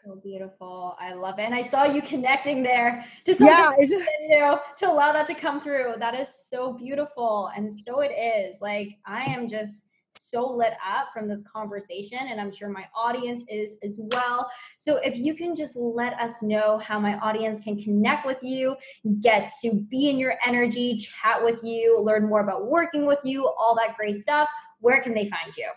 [0.05, 0.95] So beautiful.
[0.99, 1.43] I love it.
[1.43, 5.27] And I saw you connecting there to something yeah, just, you know, to allow that
[5.27, 5.93] to come through.
[5.99, 7.51] That is so beautiful.
[7.55, 8.61] And so it is.
[8.61, 13.45] Like I am just so lit up from this conversation, and I'm sure my audience
[13.49, 14.49] is as well.
[14.77, 18.75] So, if you can just let us know how my audience can connect with you,
[19.21, 23.47] get to be in your energy, chat with you, learn more about working with you,
[23.47, 24.49] all that great stuff,
[24.79, 25.69] where can they find you?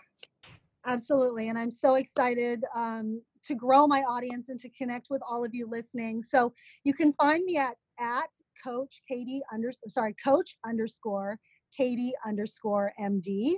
[0.85, 1.49] Absolutely.
[1.49, 5.53] And I'm so excited um, to grow my audience and to connect with all of
[5.53, 6.23] you listening.
[6.23, 6.53] So,
[6.83, 8.29] you can find me at, at
[8.63, 11.37] coach Katie under sorry, coach underscore
[11.75, 13.55] Katie underscore MD.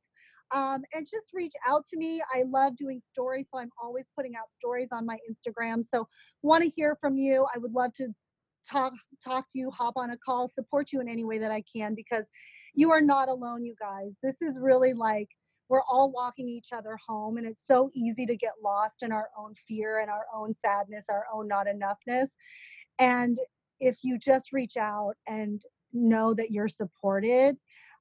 [0.53, 2.21] Um, and just reach out to me.
[2.35, 5.85] I love doing stories, so I'm always putting out stories on my Instagram.
[5.85, 6.09] So,
[6.43, 7.47] want to hear from you.
[7.55, 8.09] I would love to
[8.69, 8.93] talk
[9.25, 11.95] talk to you, hop on a call, support you in any way that I can
[11.95, 12.29] because
[12.75, 14.13] you are not alone, you guys.
[14.23, 15.29] This is really like
[15.69, 19.29] we're all walking each other home and it's so easy to get lost in our
[19.39, 22.31] own fear and our own sadness, our own not enoughness.
[22.99, 23.39] And
[23.79, 27.57] if you just reach out and know that you're supported,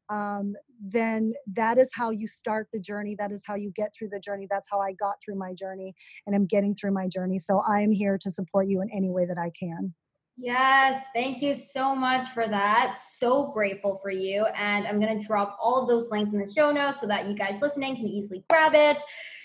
[0.09, 3.15] um, then that is how you start the journey.
[3.17, 4.47] That is how you get through the journey.
[4.49, 5.93] That's how I got through my journey
[6.25, 7.37] and I'm getting through my journey.
[7.37, 9.93] So I am here to support you in any way that I can.
[10.41, 12.95] Yes, thank you so much for that.
[12.95, 14.45] So grateful for you.
[14.57, 17.27] And I'm going to drop all of those links in the show notes so that
[17.27, 19.01] you guys listening can easily grab it.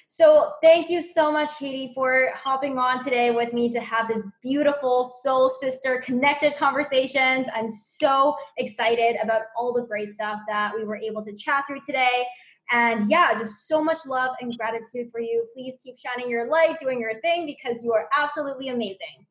[0.06, 4.24] So, thank you so much, Katie, for hopping on today with me to have this
[4.42, 7.48] beautiful soul sister connected conversations.
[7.52, 11.80] I'm so excited about all the great stuff that we were able to chat through
[11.84, 12.24] today.
[12.70, 15.44] And yeah, just so much love and gratitude for you.
[15.52, 19.26] Please keep shining your light, doing your thing because you are absolutely amazing.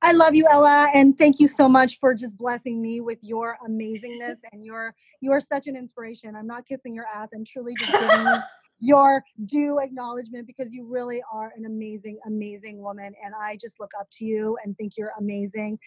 [0.00, 3.56] I love you, Ella, and thank you so much for just blessing me with your
[3.66, 6.36] amazingness and your you are such an inspiration.
[6.36, 7.30] I'm not kissing your ass.
[7.34, 8.36] I'm truly just giving you
[8.80, 13.12] your due acknowledgement because you really are an amazing, amazing woman.
[13.24, 15.78] And I just look up to you and think you're amazing.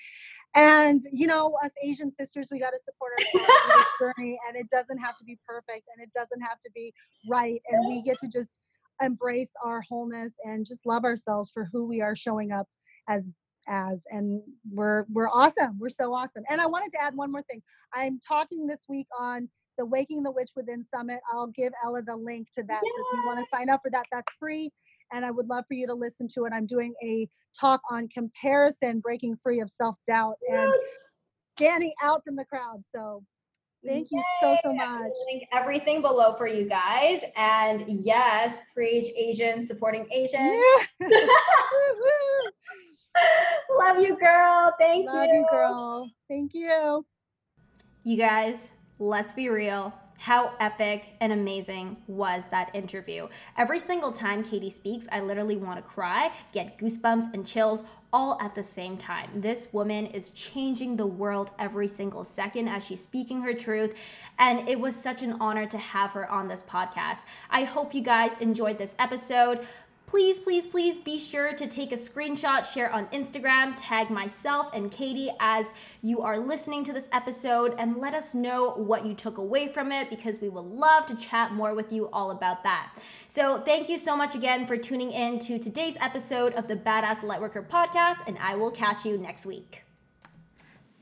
[0.56, 3.86] And you know, us Asian sisters, we got to support our
[4.18, 6.94] journey, and it doesn't have to be perfect, and it doesn't have to be
[7.30, 8.52] right, and we get to just
[9.02, 12.68] embrace our wholeness and just love ourselves for who we are showing up
[13.08, 13.32] as
[13.72, 14.42] as and
[14.72, 17.62] we're we're awesome we're so awesome and i wanted to add one more thing
[17.94, 19.48] i'm talking this week on
[19.78, 21.20] the Waking the Witch Within Summit.
[21.34, 22.82] I'll give Ella the link to that.
[22.84, 24.70] So if you want to sign up for that, that's free.
[25.12, 26.54] And I would love for you to listen to it.
[26.54, 27.28] I'm doing a
[27.60, 30.74] talk on comparison, breaking free of self doubt, and
[31.58, 32.84] standing out from the crowd.
[32.96, 33.24] So
[33.86, 34.20] thank Yay.
[34.20, 35.12] you so, so much.
[35.26, 40.62] Link everything below for you guys, And yes, preach Asian, supporting Asian.
[41.02, 41.08] Yeah.
[43.80, 44.74] Love you, girl.
[44.80, 45.34] Thank Love you.
[45.34, 46.12] you, girl.
[46.30, 47.06] Thank you.
[48.04, 49.94] You guys, let's be real.
[50.18, 53.28] How epic and amazing was that interview?
[53.58, 57.84] Every single time Katie speaks, I literally want to cry, get goosebumps and chills
[58.14, 59.30] all at the same time.
[59.36, 63.96] This woman is changing the world every single second as she's speaking her truth.
[64.38, 67.24] And it was such an honor to have her on this podcast.
[67.50, 69.66] I hope you guys enjoyed this episode
[70.12, 74.92] please, please, please be sure to take a screenshot, share on Instagram, tag myself and
[74.92, 79.38] Katie as you are listening to this episode, and let us know what you took
[79.38, 82.94] away from it because we would love to chat more with you all about that.
[83.28, 87.22] So, thank you so much again for tuning in to today's episode of the Badass
[87.22, 89.81] Lightworker podcast, and I will catch you next week.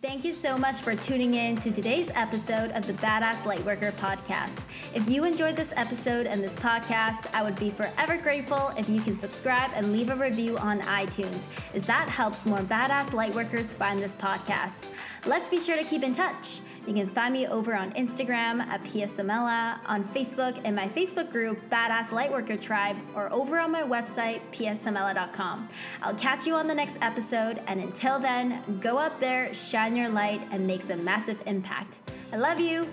[0.01, 4.63] Thank you so much for tuning in to today's episode of the Badass Lightworker podcast.
[4.95, 9.01] If you enjoyed this episode and this podcast, I would be forever grateful if you
[9.01, 13.99] can subscribe and leave a review on iTunes, as that helps more badass lightworkers find
[13.99, 14.87] this podcast.
[15.25, 16.59] Let's be sure to keep in touch.
[16.87, 21.59] You can find me over on Instagram at psamela, on Facebook in my Facebook group,
[21.69, 25.69] Badass Lightworker Tribe, or over on my website, psamela.com.
[26.01, 30.09] I'll catch you on the next episode, and until then, go out there, shine your
[30.09, 31.99] light, and make some massive impact.
[32.31, 32.87] I love you.